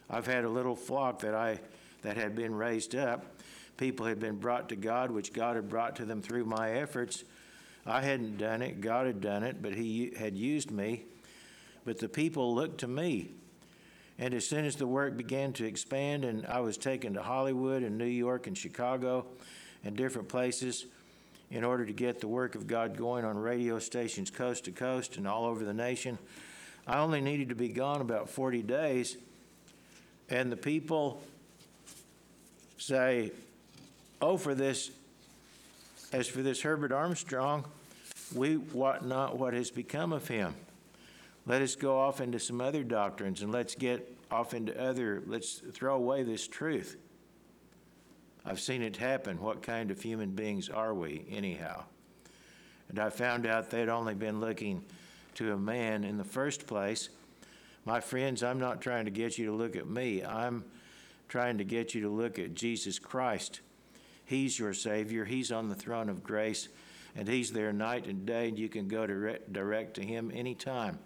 I've 0.09 0.27
had 0.27 0.45
a 0.45 0.49
little 0.49 0.75
flock 0.75 1.19
that 1.19 1.35
I 1.35 1.59
that 2.03 2.15
had 2.15 2.35
been 2.35 2.55
raised 2.55 2.95
up. 2.95 3.25
People 3.77 4.05
had 4.05 4.19
been 4.19 4.37
brought 4.37 4.69
to 4.69 4.75
God, 4.75 5.11
which 5.11 5.33
God 5.33 5.55
had 5.55 5.67
brought 5.69 5.95
to 5.97 6.05
them 6.05 6.21
through 6.21 6.45
my 6.45 6.71
efforts. 6.71 7.23
I 7.85 8.01
hadn't 8.01 8.37
done 8.37 8.61
it, 8.61 8.79
God 8.79 9.07
had 9.07 9.19
done 9.19 9.43
it, 9.43 9.61
but 9.61 9.73
He 9.73 10.13
had 10.17 10.37
used 10.37 10.71
me. 10.71 11.05
But 11.85 11.99
the 11.99 12.09
people 12.09 12.53
looked 12.53 12.79
to 12.79 12.87
me. 12.87 13.31
And 14.17 14.33
as 14.33 14.47
soon 14.47 14.65
as 14.65 14.75
the 14.75 14.87
work 14.87 15.17
began 15.17 15.53
to 15.53 15.65
expand, 15.65 16.25
and 16.25 16.45
I 16.45 16.61
was 16.61 16.77
taken 16.77 17.13
to 17.13 17.21
Hollywood 17.21 17.83
and 17.83 17.97
New 17.97 18.05
York 18.05 18.47
and 18.47 18.57
Chicago 18.57 19.25
and 19.83 19.95
different 19.95 20.29
places, 20.29 20.85
in 21.51 21.63
order 21.63 21.85
to 21.85 21.93
get 21.93 22.19
the 22.19 22.27
work 22.27 22.55
of 22.55 22.67
God 22.67 22.97
going 22.97 23.23
on 23.23 23.37
radio 23.37 23.79
stations 23.79 24.29
coast 24.29 24.65
to 24.65 24.71
coast 24.71 25.17
and 25.17 25.27
all 25.27 25.45
over 25.45 25.63
the 25.63 25.73
nation. 25.73 26.17
I 26.87 26.99
only 26.99 27.21
needed 27.21 27.49
to 27.49 27.55
be 27.55 27.69
gone 27.69 28.01
about 28.01 28.29
40 28.29 28.61
days, 28.61 29.17
and 30.29 30.51
the 30.51 30.57
people 30.57 31.21
say, 32.77 33.31
Oh, 34.21 34.37
for 34.37 34.55
this, 34.55 34.91
as 36.13 36.27
for 36.27 36.41
this 36.41 36.61
Herbert 36.61 36.91
Armstrong, 36.91 37.65
we 38.33 38.57
wot 38.57 39.05
not 39.05 39.37
what 39.37 39.53
has 39.53 39.69
become 39.71 40.13
of 40.13 40.27
him. 40.27 40.55
Let 41.45 41.61
us 41.61 41.75
go 41.75 41.99
off 41.99 42.21
into 42.21 42.39
some 42.39 42.59
other 42.59 42.83
doctrines 42.83 43.41
and 43.41 43.51
let's 43.51 43.75
get 43.75 44.17
off 44.31 44.53
into 44.53 44.79
other, 44.81 45.21
let's 45.27 45.61
throw 45.73 45.95
away 45.95 46.23
this 46.23 46.47
truth. 46.47 46.97
I've 48.43 48.59
seen 48.59 48.81
it 48.81 48.97
happen. 48.97 49.39
What 49.39 49.61
kind 49.61 49.91
of 49.91 50.01
human 50.01 50.31
beings 50.31 50.69
are 50.69 50.93
we, 50.93 51.25
anyhow? 51.29 51.83
And 52.89 52.99
I 52.99 53.09
found 53.09 53.45
out 53.45 53.69
they'd 53.69 53.89
only 53.89 54.13
been 54.13 54.39
looking 54.39 54.85
to 55.35 55.53
a 55.53 55.57
man 55.57 56.03
in 56.03 56.17
the 56.17 56.23
first 56.23 56.67
place. 56.67 57.09
My 57.85 57.99
friends, 57.99 58.43
I'm 58.43 58.59
not 58.59 58.81
trying 58.81 59.05
to 59.05 59.11
get 59.11 59.37
you 59.37 59.45
to 59.47 59.51
look 59.51 59.75
at 59.75 59.87
me. 59.87 60.23
I'm 60.23 60.63
trying 61.27 61.57
to 61.57 61.63
get 61.63 61.93
you 61.93 62.01
to 62.01 62.09
look 62.09 62.39
at 62.39 62.53
Jesus 62.53 62.99
Christ. 62.99 63.61
He's 64.25 64.57
your 64.57 64.73
Savior. 64.73 65.25
He's 65.25 65.51
on 65.51 65.69
the 65.69 65.75
throne 65.75 66.09
of 66.09 66.23
grace, 66.23 66.69
and 67.15 67.27
He's 67.27 67.51
there 67.51 67.73
night 67.73 68.07
and 68.07 68.25
day, 68.25 68.47
and 68.47 68.57
you 68.57 68.69
can 68.69 68.87
go 68.87 69.05
direct, 69.05 69.53
direct 69.53 69.95
to 69.95 70.01
Him 70.03 70.31
anytime. 70.33 70.99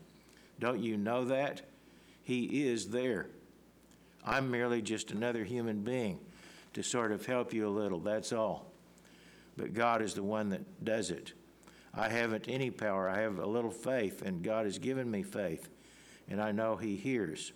Don't 0.60 0.80
you 0.80 0.98
know 0.98 1.26
that? 1.26 1.62
He 2.24 2.68
is 2.68 2.90
there. 2.90 3.28
I'm 4.26 4.52
merely 4.52 4.82
just 4.82 5.12
another 5.12 5.44
human 5.44 5.82
being 5.82 6.20
to 6.74 6.84
sort 6.84 7.12
of 7.12 7.26
help 7.26 7.54
you 7.54 7.68
a 7.68 7.70
little, 7.70 8.00
that's 8.00 8.32
all. 8.32 8.66
But 9.58 9.74
God 9.74 10.02
is 10.02 10.14
the 10.14 10.24
one 10.24 10.50
that 10.50 10.86
does 10.86 11.10
it. 11.12 11.34
I 11.94 12.10
haven't 12.10 12.46
any 12.48 12.70
power. 12.70 13.10
I 13.10 13.22
have 13.22 13.40
a 13.40 13.46
little 13.46 13.72
faith, 13.72 14.22
and 14.22 14.44
God 14.44 14.66
has 14.66 14.78
given 14.78 15.10
me 15.10 15.24
faith, 15.24 15.70
and 16.30 16.42
I 16.42 16.52
know 16.52 16.76
He 16.76 16.96
hears. 16.96 17.52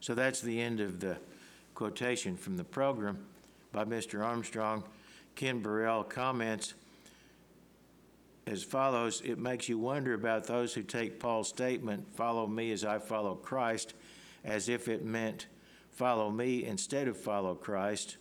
So 0.00 0.14
that's 0.14 0.40
the 0.40 0.60
end 0.60 0.80
of 0.80 1.00
the 1.00 1.18
quotation 1.74 2.36
from 2.36 2.56
the 2.56 2.64
program 2.64 3.18
by 3.72 3.84
Mr. 3.84 4.24
Armstrong. 4.24 4.82
Ken 5.36 5.60
Burrell 5.60 6.02
comments 6.02 6.74
as 8.50 8.64
follows 8.64 9.22
It 9.24 9.38
makes 9.38 9.68
you 9.68 9.78
wonder 9.78 10.14
about 10.14 10.44
those 10.44 10.74
who 10.74 10.82
take 10.82 11.20
Paul's 11.20 11.48
statement, 11.48 12.14
follow 12.16 12.46
me 12.46 12.72
as 12.72 12.84
I 12.84 12.98
follow 12.98 13.34
Christ, 13.36 13.94
as 14.44 14.68
if 14.68 14.88
it 14.88 15.04
meant 15.04 15.46
follow 15.90 16.30
me 16.30 16.64
instead 16.64 17.08
of 17.08 17.16
follow 17.16 17.54
Christ, 17.54 18.16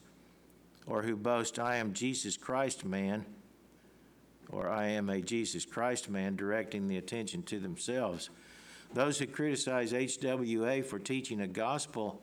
or 0.86 1.02
who 1.02 1.16
boast, 1.16 1.60
I 1.60 1.78
am 1.78 1.94
Jesus 1.94 2.36
Christ 2.36 2.84
man, 2.84 3.26
or 4.50 4.70
I 4.70 4.88
am 4.88 5.10
a 5.10 5.22
Jesus 5.22 5.66
Christ 5.66 6.10
man, 6.10 6.36
directing 6.36 6.88
the 6.88 6.98
attention 6.98 7.44
to 7.44 7.60
themselves. 7.60 8.30
Those 8.94 9.20
who 9.20 9.28
criticize 9.28 9.94
HWA 9.94 10.84
for 10.84 11.00
teaching 11.00 11.42
a 11.42 11.48
gospel 11.48 12.22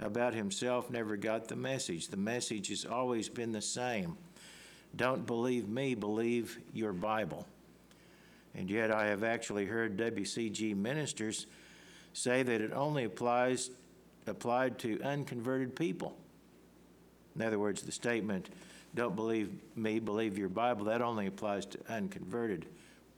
about 0.00 0.34
himself 0.34 0.90
never 0.90 1.16
got 1.16 1.48
the 1.48 1.56
message. 1.56 2.08
The 2.08 2.16
message 2.16 2.68
has 2.68 2.84
always 2.84 3.28
been 3.28 3.52
the 3.52 3.62
same. 3.62 4.16
Don't 4.96 5.26
believe 5.26 5.68
me, 5.68 5.94
believe 5.94 6.58
your 6.72 6.92
Bible. 6.92 7.46
And 8.54 8.70
yet, 8.70 8.90
I 8.90 9.06
have 9.06 9.24
actually 9.24 9.64
heard 9.64 9.96
WCG 9.96 10.76
ministers 10.76 11.46
say 12.12 12.42
that 12.42 12.60
it 12.60 12.72
only 12.72 13.04
applies 13.04 13.70
applied 14.26 14.78
to 14.78 15.00
unconverted 15.02 15.74
people. 15.74 16.16
In 17.34 17.42
other 17.42 17.58
words, 17.58 17.82
the 17.82 17.92
statement, 17.92 18.50
don't 18.94 19.16
believe 19.16 19.50
me, 19.74 19.98
believe 19.98 20.38
your 20.38 20.48
Bible, 20.48 20.84
that 20.84 21.02
only 21.02 21.26
applies 21.26 21.66
to 21.66 21.78
unconverted 21.88 22.66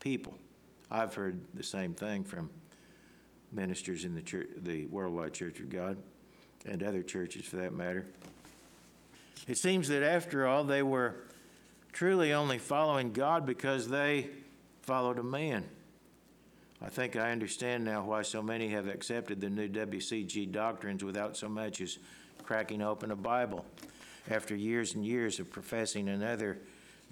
people. 0.01 0.35
I've 0.91 1.15
heard 1.15 1.39
the 1.55 1.63
same 1.63 1.95
thing 1.95 2.25
from 2.25 2.49
ministers 3.53 4.05
in 4.05 4.15
the, 4.15 4.23
church, 4.23 4.49
the 4.63 4.87
Worldwide 4.87 5.33
Church 5.33 5.61
of 5.61 5.69
God 5.69 5.97
and 6.65 6.83
other 6.83 7.03
churches 7.03 7.45
for 7.45 7.57
that 7.57 7.73
matter. 7.73 8.07
It 9.47 9.59
seems 9.59 9.89
that 9.89 10.03
after 10.03 10.47
all, 10.47 10.65
they 10.65 10.83
were 10.83 11.17
truly 11.95 12.33
only 12.33 12.59
following 12.59 13.13
God 13.13 13.47
because 13.47 13.89
they 13.89 14.29
followed 14.83 15.19
a 15.21 15.23
man. 15.23 15.65
I 16.83 16.89
think 16.89 17.15
I 17.17 17.31
understand 17.31 17.85
now 17.85 18.03
why 18.03 18.23
so 18.23 18.43
many 18.43 18.69
have 18.71 18.89
accepted 18.89 19.41
the 19.41 19.49
new 19.49 19.69
WCG 19.69 20.51
doctrines 20.51 21.05
without 21.05 21.37
so 21.37 21.49
much 21.49 21.81
as 21.81 21.99
cracking 22.43 22.83
open 22.83 23.13
a 23.13 23.17
Bible 23.17 23.65
after 24.29 24.57
years 24.57 24.95
and 24.95 25.07
years 25.07 25.39
of 25.39 25.51
professing 25.51 26.09
another 26.09 26.59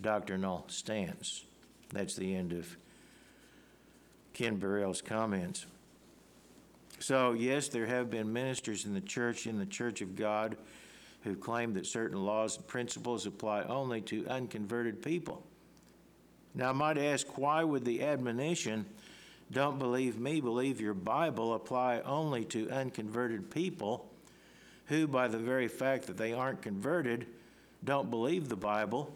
doctrinal 0.00 0.64
stance. 0.66 1.44
That's 1.92 2.16
the 2.16 2.34
end 2.34 2.52
of 2.52 2.76
Ken 4.34 4.56
Burrell's 4.56 5.00
comments. 5.00 5.64
So, 6.98 7.32
yes, 7.32 7.68
there 7.68 7.86
have 7.86 8.10
been 8.10 8.32
ministers 8.32 8.84
in 8.84 8.94
the 8.94 9.00
church, 9.00 9.46
in 9.46 9.58
the 9.58 9.66
Church 9.66 10.00
of 10.00 10.16
God, 10.16 10.56
who 11.22 11.36
claim 11.36 11.74
that 11.74 11.86
certain 11.86 12.24
laws 12.24 12.56
and 12.56 12.66
principles 12.66 13.26
apply 13.26 13.62
only 13.62 14.00
to 14.02 14.26
unconverted 14.28 15.02
people. 15.02 15.42
Now, 16.54 16.70
I 16.70 16.72
might 16.72 16.98
ask, 16.98 17.38
why 17.38 17.64
would 17.64 17.84
the 17.84 18.02
admonition, 18.02 18.84
don't 19.50 19.78
believe 19.78 20.18
me, 20.18 20.40
believe 20.40 20.80
your 20.80 20.94
Bible, 20.94 21.54
apply 21.54 22.00
only 22.00 22.44
to 22.46 22.70
unconverted 22.70 23.50
people 23.50 24.10
who, 24.86 25.06
by 25.06 25.28
the 25.28 25.38
very 25.38 25.68
fact 25.68 26.06
that 26.06 26.16
they 26.16 26.32
aren't 26.32 26.60
converted, 26.60 27.26
don't 27.84 28.10
believe 28.10 28.48
the 28.48 28.56
Bible, 28.56 29.14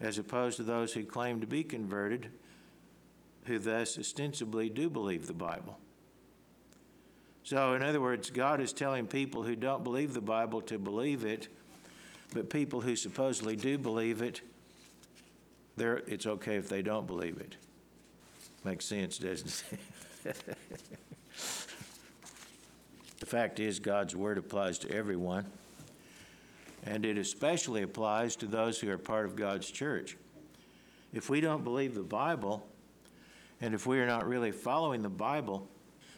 as 0.00 0.18
opposed 0.18 0.56
to 0.58 0.62
those 0.62 0.92
who 0.92 1.04
claim 1.04 1.40
to 1.40 1.46
be 1.46 1.64
converted, 1.64 2.30
who 3.46 3.58
thus 3.58 3.98
ostensibly 3.98 4.68
do 4.68 4.88
believe 4.88 5.26
the 5.26 5.32
Bible? 5.32 5.78
So, 7.44 7.74
in 7.74 7.82
other 7.82 8.00
words, 8.00 8.30
God 8.30 8.62
is 8.62 8.72
telling 8.72 9.06
people 9.06 9.42
who 9.42 9.54
don't 9.54 9.84
believe 9.84 10.14
the 10.14 10.22
Bible 10.22 10.62
to 10.62 10.78
believe 10.78 11.26
it, 11.26 11.48
but 12.32 12.48
people 12.48 12.80
who 12.80 12.96
supposedly 12.96 13.54
do 13.54 13.76
believe 13.76 14.22
it, 14.22 14.40
it's 15.76 16.26
okay 16.26 16.56
if 16.56 16.70
they 16.70 16.80
don't 16.80 17.06
believe 17.06 17.36
it. 17.36 17.56
Makes 18.64 18.86
sense, 18.86 19.18
doesn't 19.18 19.62
it? 20.24 20.36
the 23.20 23.26
fact 23.26 23.60
is, 23.60 23.78
God's 23.78 24.16
Word 24.16 24.38
applies 24.38 24.78
to 24.78 24.90
everyone, 24.90 25.44
and 26.86 27.04
it 27.04 27.18
especially 27.18 27.82
applies 27.82 28.36
to 28.36 28.46
those 28.46 28.80
who 28.80 28.90
are 28.90 28.96
part 28.96 29.26
of 29.26 29.36
God's 29.36 29.70
church. 29.70 30.16
If 31.12 31.28
we 31.28 31.42
don't 31.42 31.62
believe 31.62 31.94
the 31.94 32.02
Bible, 32.02 32.66
and 33.60 33.74
if 33.74 33.86
we 33.86 34.00
are 34.00 34.06
not 34.06 34.26
really 34.26 34.50
following 34.50 35.02
the 35.02 35.10
Bible, 35.10 35.68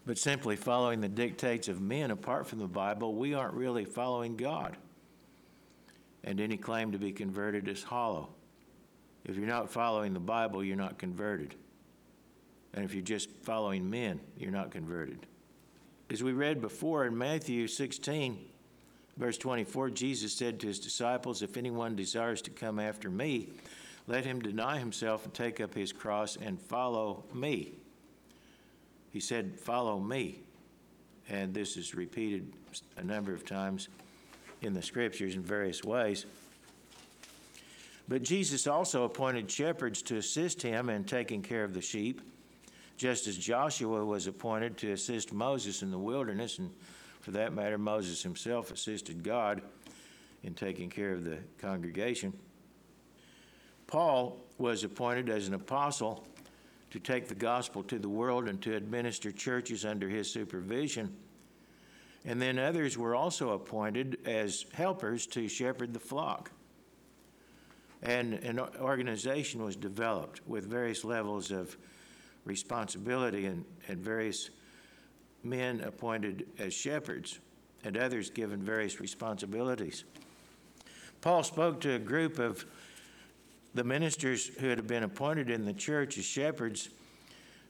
but 0.07 0.17
simply 0.17 0.55
following 0.55 1.01
the 1.01 1.09
dictates 1.09 1.67
of 1.67 1.81
men 1.81 2.13
apart 2.13 2.47
from 2.47 2.61
the 2.61 2.67
Bible, 2.67 3.15
we 3.15 3.35
aren't 3.35 3.55
really 3.55 3.85
following 3.85 4.37
God. 4.37 4.77
And 6.23 6.41
any 6.41 6.57
claim 6.57 6.93
to 6.93 6.99
be 6.99 7.13
converted 7.13 7.67
is 7.67 7.83
hollow. 7.83 8.29
If 9.25 9.37
you're 9.37 9.49
not 9.49 9.69
following 9.69 10.15
the 10.15 10.21
Bible, 10.21 10.63
you're 10.63 10.77
not 10.77 10.99
converted. 10.99 11.57
And 12.73 12.85
if 12.85 12.95
you're 12.95 13.03
just 13.03 13.31
following 13.43 13.91
men, 13.91 14.21
you're 14.39 14.53
not 14.53 14.71
converted. 14.71 15.27
As 16.09 16.23
we 16.23 16.33
read 16.33 16.61
before 16.61 17.05
in 17.05 17.19
Matthew 17.19 17.67
16, 17.67 18.39
verse 19.17 19.39
24, 19.39 19.91
Jesus 19.91 20.33
said 20.33 20.61
to 20.61 20.69
his 20.69 20.79
disciples, 20.79 21.43
If 21.43 21.57
anyone 21.57 21.97
desires 21.97 22.41
to 22.43 22.51
come 22.51 22.79
after 22.79 23.11
me, 23.11 23.49
let 24.07 24.25
him 24.25 24.41
deny 24.41 24.79
himself 24.79 25.25
and 25.25 25.35
take 25.35 25.61
up 25.61 25.75
his 25.75 25.93
cross 25.93 26.37
and 26.41 26.61
follow 26.61 27.25
me. 27.35 27.73
He 29.17 29.21
said, 29.21 29.59
Follow 29.59 29.99
me. 29.99 30.41
And 31.31 31.55
this 31.55 31.79
is 31.79 31.95
repeated 31.95 32.53
a 32.99 33.03
number 33.03 33.33
of 33.33 33.47
times 33.47 33.89
in 34.61 34.75
the 34.75 34.83
scriptures 34.83 35.37
in 35.37 35.43
various 35.43 35.83
ways. 35.83 36.27
But 38.09 38.23
Jesus 38.23 38.67
also 38.67 39.05
appointed 39.05 39.51
shepherds 39.51 40.03
to 40.03 40.19
assist 40.19 40.61
him 40.61 40.91
in 40.91 41.05
taking 41.05 41.41
care 41.41 41.65
of 41.65 41.73
the 41.73 41.81
sheep, 41.81 42.21
just 42.99 43.27
as 43.27 43.39
Joshua 43.39 44.05
was 44.05 44.27
appointed 44.27 44.77
to 44.77 44.93
assist 44.93 45.33
Moses 45.33 45.81
in 45.81 45.91
the 45.91 45.99
wilderness, 45.99 46.59
and 46.59 46.71
for 47.23 47.31
that 47.31 47.55
matter, 47.55 47.79
Moses 47.79 48.23
himself 48.23 48.71
assisted 48.71 49.23
God 49.23 49.63
in 50.43 50.53
taking 50.53 50.91
care 50.91 51.15
of 51.15 51.25
the 51.25 51.39
congregation. 51.57 52.35
Paul 53.87 54.37
was 54.59 54.85
appointed 54.85 55.31
as 55.31 55.49
an 55.49 55.55
apostle 55.55 56.29
to 56.91 57.01
take 57.01 57.29
the 57.29 57.35
gospel 57.35 57.83
to 57.85 57.99
the 57.99 58.09
world 58.09 58.49
and 58.49 58.61
to 58.63 58.75
administer 58.75 59.33
churches 59.33 59.85
under 59.85 60.09
his 60.09 60.31
supervision. 60.31 61.15
And 62.25 62.41
then 62.41 62.59
others 62.59 62.99
were 62.99 63.15
also 63.15 63.51
appointed 63.51 64.19
as 64.25 64.65
helpers 64.73 65.27
to 65.29 65.49
shepherd 65.49 65.93
the 65.93 66.01
flock. 66.01 66.51
And 68.03 68.35
an 68.35 68.59
organization 68.81 69.63
was 69.63 69.77
developed 69.77 70.41
with 70.47 70.67
various 70.67 71.05
levels 71.05 71.51
of 71.51 71.77
responsibility 72.45 73.47
and, 73.47 73.65
and 73.89 73.99
various 73.99 74.51
men 75.43 75.81
appointed 75.81 76.47
as 76.59 76.75
shepherds 76.75 77.39
and 77.85 77.97
others 77.97 78.31
given 78.31 78.63
various 78.63 79.01
responsibilities. 79.01 80.05
Paul 81.21 81.43
spoke 81.43 81.81
to 81.81 81.95
a 81.95 81.99
group 81.99 82.39
of 82.39 82.65
the 83.77 83.85
ministers 83.85 84.47
who 84.47 84.69
had 84.69 84.87
been 84.87 85.03
appointed 85.03 85.51
in 85.51 85.65
the 85.65 85.73
church 85.73 86.19
as 86.19 86.25
shepherds, 86.25 86.89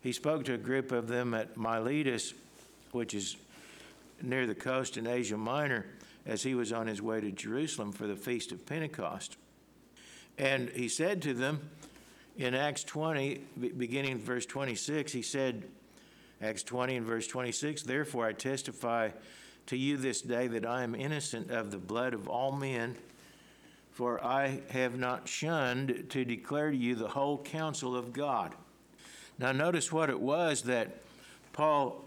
he 0.00 0.12
spoke 0.12 0.44
to 0.44 0.54
a 0.54 0.58
group 0.58 0.92
of 0.92 1.08
them 1.08 1.34
at 1.34 1.56
Miletus, 1.56 2.32
which 2.92 3.12
is 3.12 3.36
near 4.22 4.46
the 4.46 4.54
coast 4.54 4.96
in 4.96 5.06
Asia 5.06 5.36
Minor, 5.36 5.84
as 6.24 6.42
he 6.42 6.54
was 6.54 6.72
on 6.72 6.86
his 6.86 7.02
way 7.02 7.20
to 7.20 7.30
Jerusalem 7.32 7.92
for 7.92 8.06
the 8.06 8.16
Feast 8.16 8.52
of 8.52 8.64
Pentecost. 8.64 9.36
And 10.38 10.68
he 10.70 10.88
said 10.88 11.22
to 11.22 11.34
them 11.34 11.60
in 12.36 12.54
Acts 12.54 12.84
20, 12.84 13.40
beginning 13.76 14.18
verse 14.18 14.46
26, 14.46 15.12
he 15.12 15.22
said, 15.22 15.64
Acts 16.40 16.62
20 16.62 16.96
and 16.96 17.06
verse 17.06 17.26
26 17.26 17.82
Therefore 17.82 18.26
I 18.26 18.32
testify 18.32 19.10
to 19.66 19.76
you 19.76 19.96
this 19.96 20.20
day 20.20 20.46
that 20.48 20.66
I 20.66 20.82
am 20.82 20.94
innocent 20.94 21.50
of 21.50 21.70
the 21.70 21.78
blood 21.78 22.14
of 22.14 22.28
all 22.28 22.52
men, 22.52 22.94
for 23.96 24.22
I 24.22 24.60
have 24.72 24.98
not 24.98 25.26
shunned 25.26 26.04
to 26.10 26.22
declare 26.22 26.70
to 26.70 26.76
you 26.76 26.94
the 26.94 27.08
whole 27.08 27.38
counsel 27.38 27.96
of 27.96 28.12
God. 28.12 28.54
Now, 29.38 29.52
notice 29.52 29.90
what 29.90 30.10
it 30.10 30.20
was 30.20 30.60
that 30.64 30.98
Paul 31.54 32.04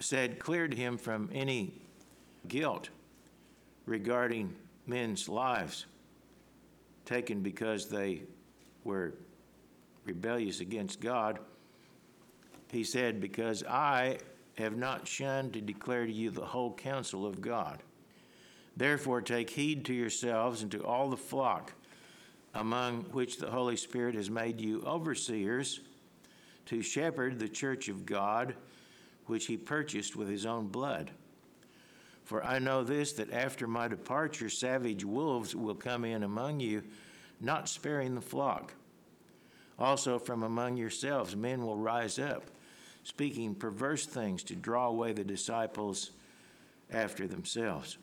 said 0.00 0.38
cleared 0.38 0.74
him 0.74 0.98
from 0.98 1.30
any 1.32 1.72
guilt 2.46 2.90
regarding 3.86 4.54
men's 4.86 5.30
lives 5.30 5.86
taken 7.06 7.40
because 7.40 7.88
they 7.88 8.24
were 8.84 9.14
rebellious 10.04 10.60
against 10.60 11.00
God. 11.00 11.38
He 12.70 12.84
said, 12.84 13.18
Because 13.18 13.64
I 13.64 14.18
have 14.58 14.76
not 14.76 15.08
shunned 15.08 15.54
to 15.54 15.62
declare 15.62 16.04
to 16.04 16.12
you 16.12 16.28
the 16.28 16.44
whole 16.44 16.74
counsel 16.74 17.24
of 17.24 17.40
God. 17.40 17.82
Therefore, 18.78 19.20
take 19.20 19.50
heed 19.50 19.84
to 19.86 19.92
yourselves 19.92 20.62
and 20.62 20.70
to 20.70 20.84
all 20.84 21.10
the 21.10 21.16
flock 21.16 21.72
among 22.54 23.02
which 23.10 23.38
the 23.38 23.50
Holy 23.50 23.76
Spirit 23.76 24.14
has 24.14 24.30
made 24.30 24.60
you 24.60 24.82
overseers 24.86 25.80
to 26.66 26.80
shepherd 26.80 27.38
the 27.38 27.48
church 27.48 27.88
of 27.88 28.06
God, 28.06 28.54
which 29.26 29.46
he 29.46 29.56
purchased 29.56 30.14
with 30.14 30.28
his 30.28 30.46
own 30.46 30.68
blood. 30.68 31.10
For 32.24 32.44
I 32.44 32.60
know 32.60 32.84
this, 32.84 33.14
that 33.14 33.32
after 33.32 33.66
my 33.66 33.88
departure, 33.88 34.48
savage 34.48 35.04
wolves 35.04 35.56
will 35.56 35.74
come 35.74 36.04
in 36.04 36.22
among 36.22 36.60
you, 36.60 36.84
not 37.40 37.68
sparing 37.68 38.14
the 38.14 38.20
flock. 38.20 38.74
Also, 39.76 40.20
from 40.20 40.44
among 40.44 40.76
yourselves, 40.76 41.34
men 41.34 41.66
will 41.66 41.76
rise 41.76 42.20
up, 42.20 42.44
speaking 43.02 43.56
perverse 43.56 44.06
things 44.06 44.44
to 44.44 44.54
draw 44.54 44.86
away 44.86 45.12
the 45.12 45.24
disciples 45.24 46.12
after 46.92 47.26
themselves. 47.26 47.98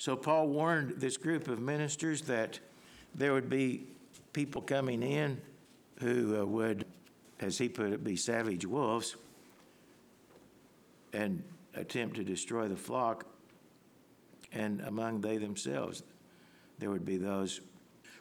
So, 0.00 0.16
Paul 0.16 0.48
warned 0.48 0.92
this 0.96 1.18
group 1.18 1.46
of 1.46 1.60
ministers 1.60 2.22
that 2.22 2.58
there 3.14 3.34
would 3.34 3.50
be 3.50 3.84
people 4.32 4.62
coming 4.62 5.02
in 5.02 5.38
who 5.98 6.40
uh, 6.40 6.46
would, 6.46 6.86
as 7.38 7.58
he 7.58 7.68
put 7.68 7.92
it, 7.92 8.02
be 8.02 8.16
savage 8.16 8.64
wolves 8.64 9.16
and 11.12 11.42
attempt 11.74 12.16
to 12.16 12.24
destroy 12.24 12.66
the 12.66 12.78
flock, 12.78 13.26
and 14.54 14.80
among 14.86 15.20
they 15.20 15.36
themselves, 15.36 16.02
there 16.78 16.88
would 16.88 17.04
be 17.04 17.18
those 17.18 17.60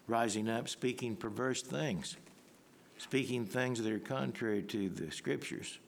rising 0.05 0.49
up 0.49 0.67
speaking 0.67 1.15
perverse 1.15 1.61
things, 1.61 2.17
speaking 2.97 3.45
things 3.45 3.81
that 3.81 3.89
are 3.89 3.99
contrary 3.99 4.63
to 4.63 4.89
the 4.89 5.09
scriptures 5.11 5.79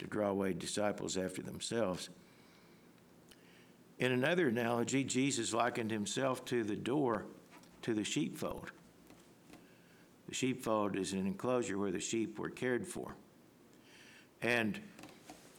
to 0.00 0.06
draw 0.08 0.30
away 0.30 0.52
disciples 0.52 1.16
after 1.16 1.42
themselves. 1.42 2.10
In 4.00 4.12
another 4.12 4.48
analogy, 4.48 5.04
Jesus 5.04 5.52
likened 5.52 5.90
himself 5.90 6.46
to 6.46 6.64
the 6.64 6.74
door 6.74 7.26
to 7.82 7.92
the 7.92 8.02
sheepfold. 8.02 8.72
The 10.26 10.34
sheepfold 10.34 10.96
is 10.96 11.12
an 11.12 11.26
enclosure 11.26 11.76
where 11.76 11.90
the 11.90 12.00
sheep 12.00 12.38
were 12.38 12.48
cared 12.48 12.86
for. 12.86 13.14
And 14.40 14.80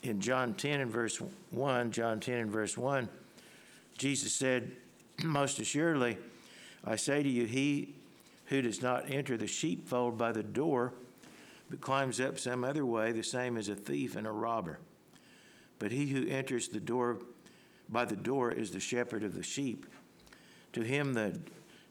in 0.01 0.21
John 0.21 0.55
10 0.55 0.81
and 0.81 0.91
verse 0.91 1.21
1, 1.51 1.91
John 1.91 2.19
10 2.19 2.39
and 2.39 2.51
verse 2.51 2.75
1, 2.75 3.07
Jesus 3.99 4.33
said, 4.33 4.71
Most 5.23 5.59
assuredly, 5.59 6.17
I 6.83 6.95
say 6.95 7.21
to 7.21 7.29
you, 7.29 7.45
he 7.45 7.93
who 8.45 8.63
does 8.63 8.81
not 8.81 9.11
enter 9.11 9.37
the 9.37 9.45
sheepfold 9.45 10.17
by 10.17 10.31
the 10.31 10.41
door, 10.41 10.93
but 11.69 11.79
climbs 11.79 12.19
up 12.19 12.39
some 12.39 12.63
other 12.63 12.87
way, 12.87 13.11
the 13.11 13.21
same 13.21 13.55
as 13.55 13.69
a 13.69 13.75
thief 13.75 14.15
and 14.15 14.25
a 14.25 14.31
robber. 14.31 14.79
But 15.77 15.91
he 15.91 16.07
who 16.07 16.27
enters 16.27 16.69
the 16.69 16.79
door 16.79 17.19
by 17.91 18.05
the 18.05 18.15
door 18.15 18.51
is 18.51 18.71
the 18.71 18.79
shepherd 18.79 19.23
of 19.23 19.35
the 19.35 19.43
sheep. 19.43 19.85
To 20.73 20.81
him 20.81 21.13
the 21.13 21.39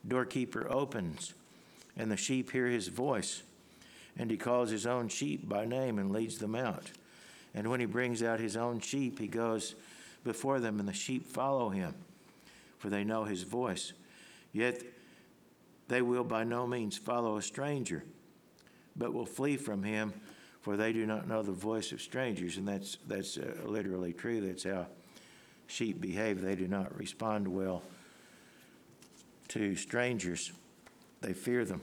doorkeeper 0.06 0.66
opens, 0.70 1.34
and 1.96 2.10
the 2.10 2.16
sheep 2.16 2.50
hear 2.50 2.66
his 2.66 2.88
voice, 2.88 3.42
and 4.16 4.30
he 4.30 4.36
calls 4.36 4.70
his 4.70 4.86
own 4.86 5.08
sheep 5.08 5.48
by 5.48 5.66
name 5.66 5.98
and 5.98 6.10
leads 6.10 6.38
them 6.38 6.54
out. 6.54 6.90
And 7.54 7.68
when 7.68 7.80
he 7.80 7.86
brings 7.86 8.22
out 8.22 8.40
his 8.40 8.56
own 8.56 8.80
sheep, 8.80 9.18
he 9.18 9.26
goes 9.26 9.74
before 10.24 10.60
them, 10.60 10.78
and 10.78 10.88
the 10.88 10.94
sheep 10.94 11.26
follow 11.26 11.68
him, 11.68 11.94
for 12.78 12.88
they 12.88 13.04
know 13.04 13.24
his 13.24 13.42
voice. 13.42 13.92
Yet 14.52 14.82
they 15.88 16.02
will 16.02 16.24
by 16.24 16.44
no 16.44 16.66
means 16.66 16.96
follow 16.96 17.36
a 17.36 17.42
stranger, 17.42 18.04
but 18.96 19.12
will 19.12 19.26
flee 19.26 19.56
from 19.56 19.82
him, 19.82 20.14
for 20.60 20.76
they 20.76 20.92
do 20.92 21.06
not 21.06 21.28
know 21.28 21.42
the 21.42 21.52
voice 21.52 21.92
of 21.92 22.00
strangers. 22.00 22.56
And 22.56 22.68
that's, 22.68 22.98
that's 23.06 23.36
uh, 23.36 23.52
literally 23.64 24.12
true. 24.12 24.40
That's 24.40 24.64
how 24.64 24.86
sheep 25.70 26.00
behave. 26.00 26.40
They 26.40 26.54
do 26.54 26.68
not 26.68 26.96
respond 26.98 27.48
well 27.48 27.82
to 29.48 29.74
strangers, 29.74 30.52
they 31.20 31.32
fear 31.32 31.64
them. 31.64 31.82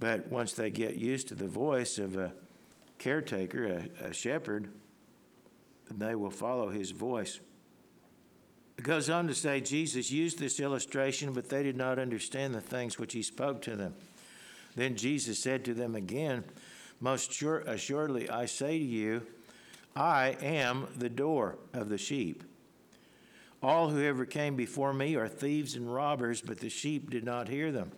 But 0.00 0.28
once 0.28 0.54
they 0.54 0.70
get 0.70 0.96
used 0.96 1.28
to 1.28 1.34
the 1.34 1.46
voice 1.46 1.98
of 1.98 2.16
a 2.16 2.32
caretaker, 2.98 3.64
a, 4.00 4.06
a 4.06 4.12
shepherd, 4.12 4.68
then 5.88 5.98
they 6.08 6.14
will 6.14 6.30
follow 6.30 6.70
his 6.70 6.90
voice. 6.90 7.38
It 8.76 8.82
goes 8.82 9.08
on 9.10 9.28
to 9.28 9.34
say 9.34 9.60
Jesus 9.60 10.10
used 10.10 10.38
this 10.38 10.58
illustration, 10.58 11.32
but 11.32 11.48
they 11.48 11.62
did 11.62 11.76
not 11.76 11.98
understand 11.98 12.54
the 12.54 12.60
things 12.60 12.98
which 12.98 13.12
he 13.12 13.22
spoke 13.22 13.62
to 13.62 13.76
them. 13.76 13.94
Then 14.74 14.96
Jesus 14.96 15.38
said 15.38 15.64
to 15.66 15.74
them 15.74 15.94
again, 15.94 16.44
Most 16.98 17.32
sure, 17.32 17.58
assuredly 17.58 18.28
I 18.30 18.46
say 18.46 18.78
to 18.78 18.84
you, 18.84 19.26
I 20.00 20.34
am 20.40 20.86
the 20.96 21.10
door 21.10 21.58
of 21.74 21.90
the 21.90 21.98
sheep. 21.98 22.42
All 23.62 23.90
who 23.90 24.02
ever 24.02 24.24
came 24.24 24.56
before 24.56 24.94
me 24.94 25.14
are 25.16 25.28
thieves 25.28 25.74
and 25.74 25.92
robbers, 25.92 26.40
but 26.40 26.58
the 26.58 26.70
sheep 26.70 27.10
did 27.10 27.22
not 27.22 27.48
hear 27.48 27.70
them. 27.70 27.92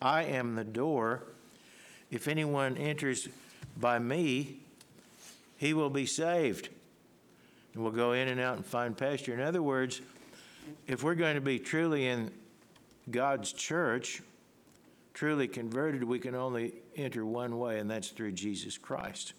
I 0.00 0.24
am 0.24 0.54
the 0.54 0.64
door. 0.64 1.24
If 2.10 2.28
anyone 2.28 2.78
enters 2.78 3.28
by 3.76 3.98
me, 3.98 4.60
he 5.58 5.74
will 5.74 5.90
be 5.90 6.06
saved 6.06 6.70
and 7.74 7.84
will 7.84 7.90
go 7.90 8.12
in 8.12 8.28
and 8.28 8.40
out 8.40 8.56
and 8.56 8.64
find 8.64 8.96
pasture. 8.96 9.34
In 9.34 9.42
other 9.42 9.62
words, 9.62 10.00
if 10.86 11.02
we're 11.02 11.14
going 11.14 11.34
to 11.34 11.42
be 11.42 11.58
truly 11.58 12.06
in 12.06 12.30
God's 13.10 13.52
church, 13.52 14.22
truly 15.12 15.46
converted, 15.46 16.04
we 16.04 16.20
can 16.20 16.34
only 16.34 16.72
enter 16.96 17.26
one 17.26 17.58
way, 17.58 17.80
and 17.80 17.90
that's 17.90 18.08
through 18.08 18.32
Jesus 18.32 18.78
Christ. 18.78 19.34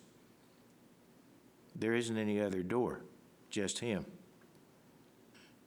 There 1.75 1.93
isn't 1.93 2.17
any 2.17 2.39
other 2.39 2.63
door, 2.63 3.01
just 3.49 3.79
Him. 3.79 4.05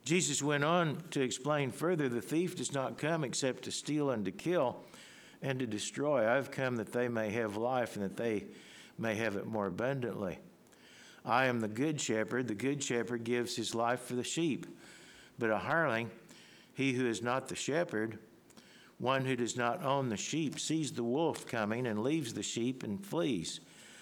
Jesus 0.05 0.43
went 0.43 0.65
on 0.65 1.03
to 1.11 1.21
explain 1.21 1.71
further 1.71 2.09
the 2.09 2.23
thief 2.23 2.57
does 2.57 2.73
not 2.73 2.97
come 2.97 3.25
except 3.25 3.65
to 3.65 3.71
steal 3.71 4.11
and 4.11 4.25
to 4.25 4.31
kill 4.31 4.79
and 5.43 5.59
to 5.59 5.67
destroy. 5.67 6.27
I've 6.27 6.51
come 6.51 6.77
that 6.77 6.93
they 6.93 7.09
may 7.09 7.31
have 7.31 7.57
life 7.57 7.97
and 7.97 8.05
that 8.05 8.17
they 8.17 8.47
may 8.99 9.17
have 9.17 9.37
it 9.37 9.47
more 9.47 9.67
abundantly. 9.67 10.39
I 11.25 11.47
am 11.47 11.61
the 11.61 11.69
good 11.69 12.01
shepherd. 12.01 12.49
The 12.49 12.55
good 12.55 12.83
shepherd 12.83 13.25
gives 13.25 13.55
his 13.55 13.75
life 13.75 14.01
for 14.01 14.15
the 14.15 14.25
sheep. 14.25 14.67
But 15.39 15.51
a 15.51 15.59
hireling, 15.59 16.11
he 16.73 16.95
who 16.95 17.07
is 17.07 17.23
not 17.23 17.49
the 17.49 17.55
shepherd, 17.55 18.19
one 18.97 19.27
who 19.27 19.37
does 19.37 19.57
not 19.57 19.85
own 19.85 20.09
the 20.09 20.17
sheep, 20.17 20.59
sees 20.59 20.91
the 20.91 21.05
wolf 21.05 21.47
coming 21.47 21.87
and 21.87 22.03
leaves 22.03 22.33
the 22.33 22.43
sheep 22.43 22.83
and 22.83 23.05
flees. 23.05 23.61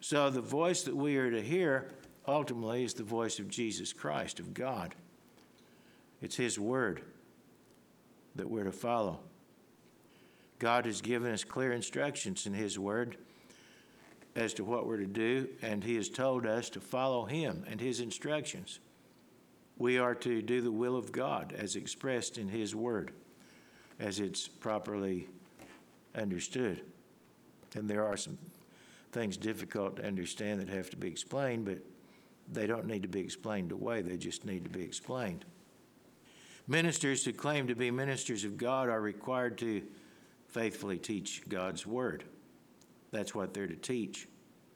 So 0.00 0.30
the 0.30 0.40
voice 0.40 0.82
that 0.84 0.96
we 0.96 1.16
are 1.18 1.30
to 1.30 1.42
hear 1.42 1.90
ultimately 2.26 2.84
is 2.84 2.94
the 2.94 3.02
voice 3.02 3.38
of 3.38 3.48
Jesus 3.48 3.92
Christ, 3.92 4.40
of 4.40 4.54
God. 4.54 4.94
It's 6.22 6.36
His 6.36 6.58
word 6.58 7.02
that 8.34 8.48
we're 8.48 8.64
to 8.64 8.72
follow. 8.72 9.20
God 10.58 10.86
has 10.86 11.00
given 11.00 11.32
us 11.32 11.44
clear 11.44 11.72
instructions 11.72 12.46
in 12.46 12.54
His 12.54 12.78
word 12.78 13.16
as 14.36 14.54
to 14.54 14.64
what 14.64 14.86
we're 14.86 14.98
to 14.98 15.06
do, 15.06 15.48
and 15.60 15.82
He 15.84 15.96
has 15.96 16.08
told 16.08 16.46
us 16.46 16.70
to 16.70 16.80
follow 16.80 17.24
Him 17.24 17.64
and 17.68 17.80
His 17.80 18.00
instructions. 18.00 18.80
We 19.76 19.98
are 19.98 20.14
to 20.16 20.42
do 20.42 20.60
the 20.60 20.72
will 20.72 20.96
of 20.96 21.12
God 21.12 21.54
as 21.56 21.76
expressed 21.76 22.38
in 22.38 22.48
His 22.48 22.74
Word, 22.74 23.12
as 23.98 24.20
it's 24.20 24.46
properly 24.46 25.28
understood. 26.14 26.82
And 27.74 27.88
there 27.88 28.06
are 28.06 28.16
some 28.16 28.38
things 29.12 29.36
difficult 29.36 29.96
to 29.96 30.06
understand 30.06 30.60
that 30.60 30.68
have 30.68 30.90
to 30.90 30.96
be 30.96 31.08
explained, 31.08 31.64
but 31.64 31.78
they 32.52 32.66
don't 32.66 32.86
need 32.86 33.02
to 33.02 33.08
be 33.08 33.20
explained 33.20 33.72
away, 33.72 34.02
they 34.02 34.16
just 34.16 34.44
need 34.44 34.64
to 34.64 34.70
be 34.70 34.82
explained. 34.82 35.44
Ministers 36.66 37.24
who 37.24 37.32
claim 37.32 37.66
to 37.66 37.74
be 37.74 37.90
ministers 37.90 38.44
of 38.44 38.56
God 38.56 38.88
are 38.88 39.00
required 39.00 39.58
to 39.58 39.82
faithfully 40.48 40.98
teach 40.98 41.42
God's 41.48 41.86
Word. 41.86 42.24
That's 43.10 43.34
what 43.34 43.54
they're 43.54 43.66
to 43.66 43.76
teach 43.76 44.28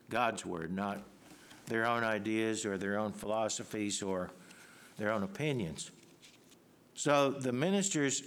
God's 0.09 0.45
Word, 0.45 0.73
not 0.73 1.01
their 1.67 1.85
own 1.85 2.03
ideas 2.03 2.65
or 2.65 2.77
their 2.77 2.99
own 2.99 3.11
philosophies 3.11 4.01
or 4.01 4.29
their 4.97 5.11
own 5.11 5.23
opinions. 5.23 5.91
So 6.93 7.31
the 7.31 7.51
ministers 7.51 8.23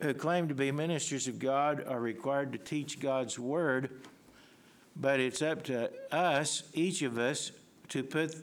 who 0.00 0.14
claim 0.14 0.48
to 0.48 0.54
be 0.54 0.70
ministers 0.70 1.28
of 1.28 1.38
God 1.38 1.84
are 1.86 2.00
required 2.00 2.52
to 2.52 2.58
teach 2.58 3.00
God's 3.00 3.38
Word, 3.38 4.00
but 4.98 5.20
it's 5.20 5.42
up 5.42 5.62
to 5.64 5.90
us, 6.12 6.64
each 6.74 7.02
of 7.02 7.18
us, 7.18 7.52
to 7.88 8.02
put 8.02 8.34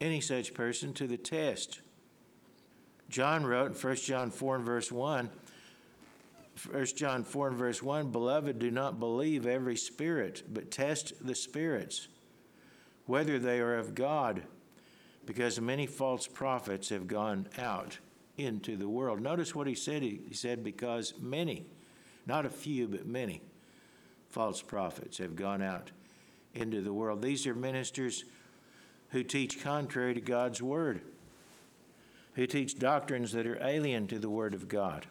any 0.00 0.20
such 0.20 0.52
person 0.52 0.92
to 0.94 1.06
the 1.06 1.16
test. 1.16 1.80
John 3.08 3.46
wrote 3.46 3.70
in 3.70 3.74
1 3.74 3.96
John 3.96 4.30
4 4.30 4.56
and 4.56 4.66
verse 4.66 4.90
1, 4.90 5.30
1 6.70 6.86
John 6.96 7.24
4 7.24 7.48
and 7.48 7.56
verse 7.56 7.82
1, 7.82 8.10
Beloved, 8.10 8.58
do 8.58 8.70
not 8.70 8.98
believe 8.98 9.46
every 9.46 9.76
spirit, 9.76 10.42
but 10.52 10.70
test 10.70 11.12
the 11.24 11.34
spirits, 11.34 12.08
whether 13.06 13.38
they 13.38 13.60
are 13.60 13.76
of 13.76 13.94
God, 13.94 14.42
because 15.26 15.60
many 15.60 15.86
false 15.86 16.26
prophets 16.26 16.88
have 16.88 17.06
gone 17.06 17.46
out 17.58 17.98
into 18.36 18.76
the 18.76 18.88
world. 18.88 19.20
Notice 19.20 19.54
what 19.54 19.66
he 19.66 19.74
said. 19.74 20.02
He 20.02 20.20
said, 20.32 20.64
Because 20.64 21.14
many, 21.20 21.66
not 22.26 22.44
a 22.44 22.50
few, 22.50 22.88
but 22.88 23.06
many 23.06 23.40
false 24.34 24.60
prophets 24.60 25.18
have 25.18 25.36
gone 25.36 25.62
out 25.62 25.92
into 26.54 26.80
the 26.80 26.92
world. 26.92 27.22
These 27.22 27.46
are 27.46 27.54
ministers 27.54 28.24
who 29.10 29.22
teach 29.22 29.62
contrary 29.62 30.12
to 30.12 30.20
God's 30.20 30.60
word, 30.60 31.02
who 32.34 32.44
teach 32.48 32.76
doctrines 32.76 33.30
that 33.30 33.46
are 33.46 33.64
alien 33.64 34.08
to 34.08 34.18
the 34.18 34.28
word 34.28 34.52
of 34.52 34.68
God. 34.68 35.06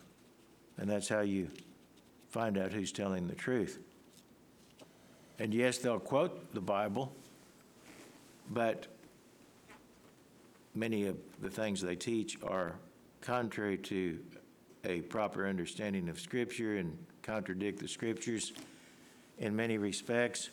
And 0.77 0.89
that's 0.89 1.07
how 1.07 1.21
you 1.21 1.49
find 2.31 2.57
out 2.57 2.73
who's 2.73 2.91
telling 2.91 3.27
the 3.27 3.35
truth. 3.35 3.79
And 5.39 5.53
yes, 5.53 5.77
they'll 5.77 5.99
quote 5.99 6.53
the 6.53 6.59
Bible, 6.59 7.15
but 8.49 8.87
many 10.75 11.05
of 11.05 11.15
the 11.41 11.49
things 11.49 11.79
they 11.79 11.95
teach 11.95 12.37
are 12.43 12.75
contrary 13.21 13.77
to 13.77 14.19
a 14.83 14.99
proper 15.03 15.47
understanding 15.47 16.09
of 16.09 16.19
Scripture 16.19 16.75
and 16.75 16.97
contradict 17.21 17.79
the 17.79 17.87
Scriptures 17.87 18.51
in 19.43 19.55
many 19.57 19.77
respects, 19.77 20.49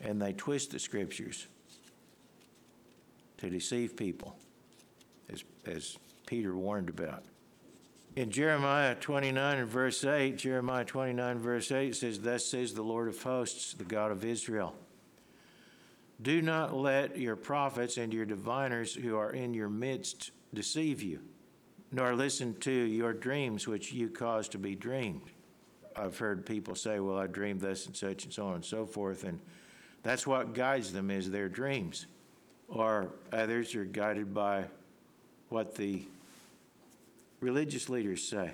and 0.00 0.20
they 0.20 0.32
twist 0.32 0.72
the 0.72 0.80
Scriptures 0.80 1.46
to 3.38 3.48
deceive 3.48 3.96
people, 3.96 4.36
as, 5.32 5.44
as 5.64 5.96
Peter 6.26 6.56
warned 6.56 6.88
about. 6.88 7.22
In 8.16 8.30
Jeremiah 8.30 8.96
29 8.96 9.58
and 9.58 9.68
verse 9.68 10.04
8, 10.04 10.36
Jeremiah 10.36 10.84
29 10.84 11.38
verse 11.38 11.70
8 11.70 11.94
says, 11.94 12.20
Thus 12.20 12.44
says 12.44 12.74
the 12.74 12.82
Lord 12.82 13.08
of 13.08 13.22
hosts, 13.22 13.74
the 13.74 13.84
God 13.84 14.10
of 14.10 14.24
Israel. 14.24 14.74
Do 16.20 16.42
not 16.42 16.74
let 16.74 17.16
your 17.16 17.36
prophets 17.36 17.96
and 17.96 18.12
your 18.12 18.24
diviners 18.24 18.94
who 18.94 19.16
are 19.16 19.32
in 19.32 19.54
your 19.54 19.68
midst 19.68 20.32
deceive 20.52 21.00
you, 21.00 21.20
nor 21.92 22.14
listen 22.14 22.54
to 22.60 22.72
your 22.72 23.12
dreams 23.12 23.68
which 23.68 23.92
you 23.92 24.08
cause 24.08 24.48
to 24.48 24.58
be 24.58 24.74
dreamed. 24.74 25.30
I've 25.96 26.18
heard 26.18 26.44
people 26.44 26.74
say, 26.74 27.00
Well, 27.00 27.18
I 27.18 27.26
dreamed 27.26 27.60
this 27.60 27.86
and 27.86 27.96
such 27.96 28.24
and 28.24 28.32
so 28.32 28.46
on 28.46 28.54
and 28.56 28.64
so 28.64 28.86
forth, 28.86 29.24
and 29.24 29.38
that's 30.02 30.26
what 30.26 30.54
guides 30.54 30.92
them 30.92 31.10
is 31.10 31.30
their 31.30 31.48
dreams. 31.48 32.06
Or 32.68 33.08
others 33.32 33.74
are 33.74 33.84
guided 33.84 34.32
by 34.34 34.64
what 35.48 35.74
the 35.74 36.02
religious 37.40 37.88
leaders 37.88 38.26
say. 38.26 38.52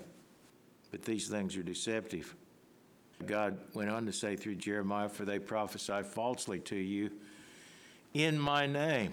But 0.90 1.04
these 1.04 1.28
things 1.28 1.56
are 1.56 1.62
deceptive. 1.62 2.34
God 3.26 3.58
went 3.74 3.90
on 3.90 4.06
to 4.06 4.12
say 4.12 4.36
through 4.36 4.56
Jeremiah, 4.56 5.08
For 5.08 5.24
they 5.24 5.38
prophesy 5.38 6.02
falsely 6.02 6.58
to 6.60 6.76
you 6.76 7.10
in 8.14 8.38
my 8.38 8.66
name. 8.66 9.12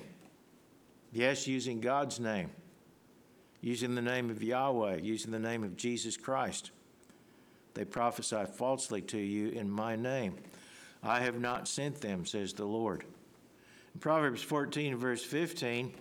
Yes, 1.12 1.48
using 1.48 1.80
God's 1.80 2.20
name, 2.20 2.50
using 3.62 3.96
the 3.96 4.02
name 4.02 4.30
of 4.30 4.44
Yahweh, 4.44 4.98
using 4.98 5.32
the 5.32 5.40
name 5.40 5.64
of 5.64 5.78
Jesus 5.78 6.18
Christ. 6.18 6.72
They 7.78 7.86
prophesy 7.86 8.44
falsely 8.56 9.04
to 9.04 9.20
you 9.20 9.50
in 9.50 9.70
my 9.70 9.96
name. 9.96 10.34
I 11.04 11.20
have 11.20 11.40
not 11.40 11.68
sent 11.68 12.02
them, 12.02 12.26
says 12.26 12.54
the 12.54 12.66
Lord. 12.66 13.04
In 13.94 14.00
Proverbs 14.00 14.42
14, 14.42 14.98
verse 14.98 15.24
15, 15.24 15.94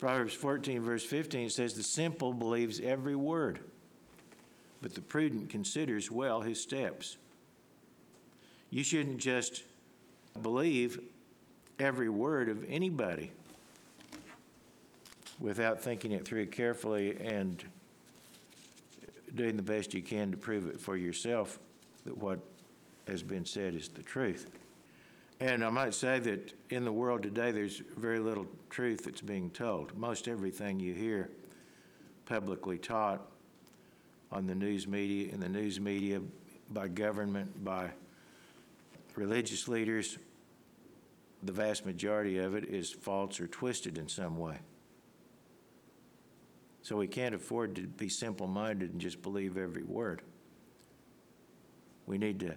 Proverbs 0.00 0.34
14, 0.34 0.82
verse 0.82 1.04
15 1.04 1.48
says, 1.48 1.74
The 1.74 1.84
simple 1.84 2.32
believes 2.32 2.80
every 2.80 3.14
word, 3.14 3.60
but 4.80 4.96
the 4.96 5.00
prudent 5.00 5.48
considers 5.48 6.10
well 6.10 6.40
his 6.40 6.60
steps. 6.60 7.18
You 8.70 8.82
shouldn't 8.82 9.18
just 9.18 9.62
believe 10.42 10.98
every 11.78 12.08
word 12.08 12.48
of 12.48 12.64
anybody 12.68 13.30
without 15.38 15.80
thinking 15.80 16.10
it 16.10 16.24
through 16.24 16.46
carefully 16.46 17.16
and 17.20 17.62
doing 19.34 19.56
the 19.56 19.62
best 19.62 19.94
you 19.94 20.02
can 20.02 20.30
to 20.30 20.36
prove 20.36 20.66
it 20.66 20.80
for 20.80 20.96
yourself 20.96 21.58
that 22.04 22.16
what 22.16 22.40
has 23.06 23.22
been 23.22 23.44
said 23.44 23.74
is 23.74 23.88
the 23.88 24.02
truth. 24.02 24.50
And 25.40 25.64
I 25.64 25.70
might 25.70 25.94
say 25.94 26.18
that 26.20 26.54
in 26.70 26.84
the 26.84 26.92
world 26.92 27.22
today, 27.22 27.50
there's 27.50 27.82
very 27.96 28.20
little 28.20 28.46
truth 28.70 29.04
that's 29.04 29.20
being 29.20 29.50
told. 29.50 29.96
Most 29.96 30.28
everything 30.28 30.78
you 30.78 30.94
hear 30.94 31.30
publicly 32.26 32.78
taught 32.78 33.20
on 34.30 34.46
the 34.46 34.54
news 34.54 34.86
media, 34.86 35.32
in 35.32 35.40
the 35.40 35.48
news 35.48 35.80
media, 35.80 36.20
by 36.70 36.88
government, 36.88 37.64
by 37.64 37.90
religious 39.16 39.68
leaders, 39.68 40.16
the 41.42 41.52
vast 41.52 41.84
majority 41.84 42.38
of 42.38 42.54
it 42.54 42.64
is 42.66 42.92
false 42.92 43.40
or 43.40 43.48
twisted 43.48 43.98
in 43.98 44.08
some 44.08 44.38
way. 44.38 44.58
So 46.82 46.96
we 46.96 47.06
can't 47.06 47.34
afford 47.34 47.76
to 47.76 47.82
be 47.82 48.08
simple 48.08 48.48
minded 48.48 48.92
and 48.92 49.00
just 49.00 49.22
believe 49.22 49.56
every 49.56 49.84
word. 49.84 50.22
We 52.06 52.18
need 52.18 52.40
to 52.40 52.54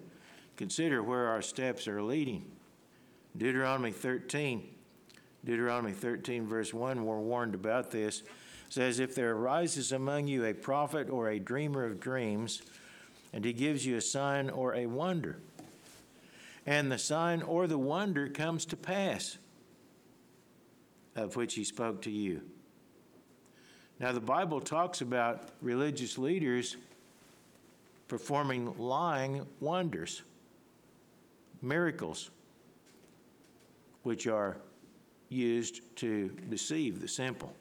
consider 0.57 1.03
where 1.03 1.27
our 1.27 1.43
steps 1.43 1.87
are 1.87 2.01
leading. 2.01 2.45
Deuteronomy 3.37 3.91
13, 3.91 4.67
Deuteronomy 5.43 5.91
13, 5.91 6.47
verse 6.47 6.73
1, 6.73 7.05
we're 7.05 7.19
warned 7.19 7.53
about 7.53 7.91
this, 7.91 8.23
says, 8.69 8.99
If 8.99 9.13
there 9.13 9.33
arises 9.33 9.91
among 9.91 10.27
you 10.27 10.45
a 10.45 10.53
prophet 10.53 11.09
or 11.09 11.29
a 11.29 11.39
dreamer 11.39 11.85
of 11.85 11.99
dreams, 11.99 12.63
and 13.31 13.45
he 13.45 13.53
gives 13.53 13.85
you 13.85 13.97
a 13.97 14.01
sign 14.01 14.49
or 14.49 14.73
a 14.73 14.87
wonder, 14.87 15.39
and 16.65 16.91
the 16.91 16.97
sign 16.97 17.43
or 17.43 17.67
the 17.67 17.77
wonder 17.77 18.27
comes 18.27 18.65
to 18.65 18.77
pass, 18.77 19.37
of 21.15 21.35
which 21.35 21.53
he 21.53 21.63
spoke 21.63 22.01
to 22.01 22.11
you. 22.11 22.41
Now, 23.99 24.11
the 24.11 24.19
Bible 24.19 24.59
talks 24.59 25.01
about 25.01 25.49
religious 25.61 26.17
leaders 26.17 26.75
performing 28.07 28.77
lying 28.77 29.45
wonders, 29.59 30.21
miracles 31.61 32.29
which 34.03 34.27
are 34.27 34.57
used 35.29 35.81
to 35.97 36.29
deceive 36.49 37.01
the 37.01 37.07
simple, 37.07 37.53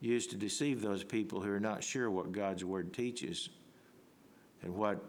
used 0.00 0.30
to 0.30 0.36
deceive 0.36 0.80
those 0.80 1.04
people 1.04 1.40
who 1.40 1.50
are 1.50 1.60
not 1.60 1.82
sure 1.82 2.10
what 2.10 2.32
God's 2.32 2.64
Word 2.64 2.94
teaches 2.94 3.48
and 4.62 4.74
what 4.74 5.04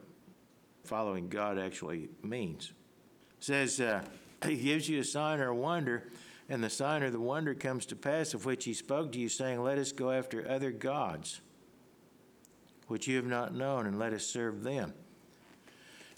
following 0.84 1.30
God 1.30 1.57
actually 1.57 2.09
means. 2.24 2.72
It 3.39 3.43
says, 3.43 3.80
uh, 3.80 4.03
He 4.43 4.55
gives 4.55 4.89
you 4.89 4.99
a 4.99 5.03
sign 5.03 5.39
or 5.39 5.49
a 5.49 5.55
wonder, 5.55 6.03
and 6.50 6.64
the 6.64 6.70
sign 6.70 7.04
or 7.04 7.10
the 7.10 7.20
wonder 7.20 7.54
comes 7.54 7.86
to 7.88 7.95
pass 7.95 8.34
of 8.34 8.45
which 8.45 8.66
He 8.66 8.74
spoke 8.74 9.12
to 9.12 9.20
you, 9.20 9.30
saying, 9.30 9.62
Let 9.62 9.78
us 9.78 9.91
go 9.91 10.12
after 10.12 10.50
other 10.50 10.72
gods, 10.72 11.41
which 12.88 13.08
you 13.08 13.18
have 13.18 13.26
not 13.26 13.54
known, 13.54 13.86
and 13.86 14.00
let 14.00 14.14
us 14.14 14.26
serve 14.26 14.64
them. 14.64 14.93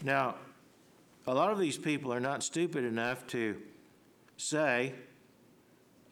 Now, 0.04 0.36
a 1.28 1.34
lot 1.34 1.52
of 1.52 1.60
these 1.60 1.78
people 1.78 2.14
are 2.14 2.20
not 2.20 2.44
stupid 2.44 2.84
enough 2.84 3.28
to 3.28 3.58
say, 4.38 4.94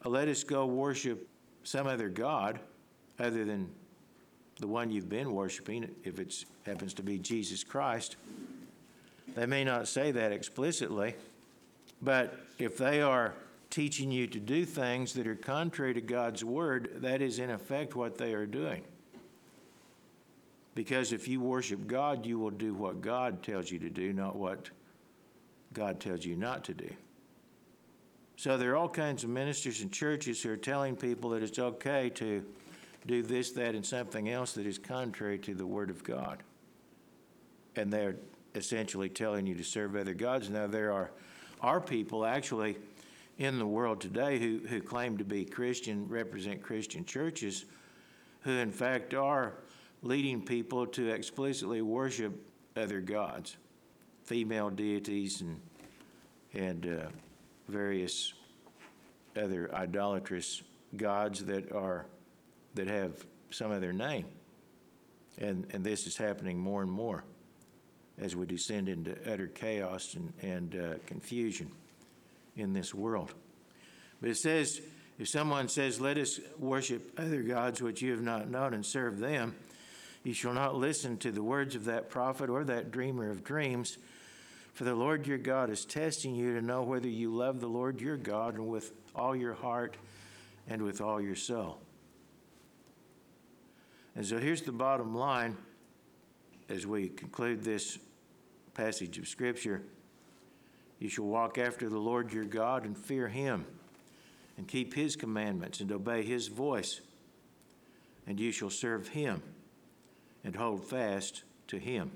uh, 0.04 0.08
let 0.08 0.28
us 0.28 0.44
go 0.44 0.66
worship 0.66 1.28
some 1.64 1.86
other 1.86 2.08
God 2.08 2.60
other 3.18 3.44
than 3.44 3.68
the 4.60 4.66
one 4.66 4.90
you've 4.90 5.08
been 5.08 5.32
worshiping, 5.32 5.88
if 6.04 6.18
it 6.18 6.44
happens 6.64 6.94
to 6.94 7.02
be 7.02 7.18
Jesus 7.18 7.64
Christ. 7.64 8.16
They 9.34 9.46
may 9.46 9.64
not 9.64 9.88
say 9.88 10.10
that 10.12 10.32
explicitly, 10.32 11.14
but 12.02 12.38
if 12.58 12.76
they 12.76 13.00
are 13.00 13.34
teaching 13.70 14.10
you 14.10 14.26
to 14.26 14.40
do 14.40 14.64
things 14.64 15.12
that 15.14 15.26
are 15.26 15.34
contrary 15.34 15.94
to 15.94 16.00
God's 16.00 16.44
word, 16.44 16.90
that 16.96 17.20
is 17.20 17.38
in 17.38 17.50
effect 17.50 17.94
what 17.94 18.16
they 18.16 18.32
are 18.34 18.46
doing. 18.46 18.82
Because 20.74 21.12
if 21.12 21.26
you 21.26 21.40
worship 21.40 21.86
God, 21.86 22.24
you 22.24 22.38
will 22.38 22.50
do 22.50 22.72
what 22.72 23.00
God 23.00 23.42
tells 23.42 23.70
you 23.70 23.78
to 23.80 23.90
do, 23.90 24.12
not 24.12 24.36
what 24.36 24.70
God 25.72 26.00
tells 26.00 26.24
you 26.24 26.36
not 26.36 26.64
to 26.64 26.74
do. 26.74 26.90
So 28.36 28.56
there 28.56 28.70
are 28.70 28.76
all 28.76 28.88
kinds 28.88 29.24
of 29.24 29.30
ministers 29.30 29.80
and 29.80 29.92
churches 29.92 30.40
who 30.40 30.52
are 30.52 30.56
telling 30.56 30.94
people 30.94 31.30
that 31.30 31.42
it's 31.42 31.58
okay 31.58 32.08
to 32.10 32.44
do 33.06 33.22
this, 33.22 33.50
that, 33.52 33.74
and 33.74 33.84
something 33.84 34.28
else 34.28 34.52
that 34.52 34.66
is 34.66 34.78
contrary 34.78 35.38
to 35.40 35.54
the 35.54 35.66
Word 35.66 35.90
of 35.90 36.04
God. 36.04 36.44
And 37.74 37.92
they're 37.92 38.16
essentially 38.54 39.08
telling 39.08 39.46
you 39.46 39.56
to 39.56 39.64
serve 39.64 39.96
other 39.96 40.14
gods. 40.14 40.48
Now, 40.48 40.68
there 40.68 40.92
are, 40.92 41.10
are 41.60 41.80
people 41.80 42.24
actually 42.24 42.76
in 43.38 43.58
the 43.58 43.66
world 43.66 44.00
today 44.00 44.38
who, 44.38 44.60
who 44.66 44.82
claim 44.82 45.16
to 45.16 45.24
be 45.24 45.44
Christian, 45.44 46.08
represent 46.08 46.60
Christian 46.60 47.04
churches, 47.04 47.64
who 48.40 48.50
in 48.50 48.72
fact 48.72 49.14
are 49.14 49.54
leading 50.02 50.42
people 50.42 50.86
to 50.88 51.08
explicitly 51.08 51.80
worship 51.80 52.32
other 52.76 53.00
gods, 53.00 53.56
female 54.24 54.70
deities, 54.70 55.40
and, 55.40 55.60
and 56.52 56.86
uh, 56.86 57.06
various 57.68 58.34
other 59.36 59.72
idolatrous 59.74 60.62
gods 60.96 61.44
that 61.44 61.70
are 61.72 62.06
that 62.74 62.88
have 62.88 63.26
some 63.50 63.72
other 63.72 63.92
name. 63.92 64.24
And, 65.38 65.66
and 65.72 65.82
this 65.84 66.06
is 66.06 66.16
happening 66.16 66.58
more 66.58 66.82
and 66.82 66.90
more 66.90 67.24
as 68.18 68.34
we 68.36 68.46
descend 68.46 68.88
into 68.88 69.16
utter 69.32 69.46
chaos 69.46 70.14
and, 70.14 70.32
and 70.42 70.76
uh, 70.76 70.98
confusion 71.06 71.70
in 72.58 72.72
this 72.72 72.92
world. 72.92 73.32
But 74.20 74.30
it 74.30 74.36
says, 74.36 74.80
if 75.18 75.28
someone 75.28 75.68
says, 75.68 76.00
Let 76.00 76.18
us 76.18 76.40
worship 76.58 77.18
other 77.18 77.42
gods 77.42 77.82
which 77.82 78.02
you 78.02 78.12
have 78.12 78.22
not 78.22 78.50
known 78.50 78.74
and 78.74 78.84
serve 78.84 79.18
them, 79.18 79.56
you 80.24 80.32
shall 80.32 80.52
not 80.52 80.76
listen 80.76 81.16
to 81.18 81.32
the 81.32 81.42
words 81.42 81.74
of 81.74 81.84
that 81.86 82.10
prophet 82.10 82.50
or 82.50 82.64
that 82.64 82.90
dreamer 82.90 83.30
of 83.30 83.44
dreams. 83.44 83.98
For 84.74 84.84
the 84.84 84.94
Lord 84.94 85.26
your 85.26 85.38
God 85.38 85.70
is 85.70 85.84
testing 85.84 86.34
you 86.34 86.54
to 86.54 86.62
know 86.62 86.82
whether 86.82 87.08
you 87.08 87.34
love 87.34 87.60
the 87.60 87.68
Lord 87.68 88.00
your 88.00 88.16
God 88.16 88.54
and 88.54 88.68
with 88.68 88.92
all 89.14 89.34
your 89.34 89.54
heart 89.54 89.96
and 90.68 90.82
with 90.82 91.00
all 91.00 91.20
your 91.20 91.34
soul. 91.34 91.78
And 94.14 94.24
so 94.24 94.38
here's 94.38 94.62
the 94.62 94.72
bottom 94.72 95.14
line 95.16 95.56
as 96.68 96.86
we 96.86 97.08
conclude 97.08 97.64
this 97.64 97.98
passage 98.74 99.18
of 99.18 99.26
Scripture 99.26 99.82
You 100.98 101.08
shall 101.08 101.26
walk 101.26 101.58
after 101.58 101.88
the 101.88 101.98
Lord 101.98 102.32
your 102.32 102.44
God 102.44 102.84
and 102.84 102.96
fear 102.96 103.28
him, 103.28 103.66
and 104.56 104.66
keep 104.66 104.94
his 104.94 105.14
commandments 105.14 105.80
and 105.80 105.92
obey 105.92 106.22
his 106.22 106.48
voice, 106.48 107.00
and 108.26 108.40
you 108.40 108.50
shall 108.50 108.70
serve 108.70 109.08
him 109.08 109.42
and 110.42 110.56
hold 110.56 110.84
fast 110.84 111.44
to 111.68 111.78
him. 111.78 112.10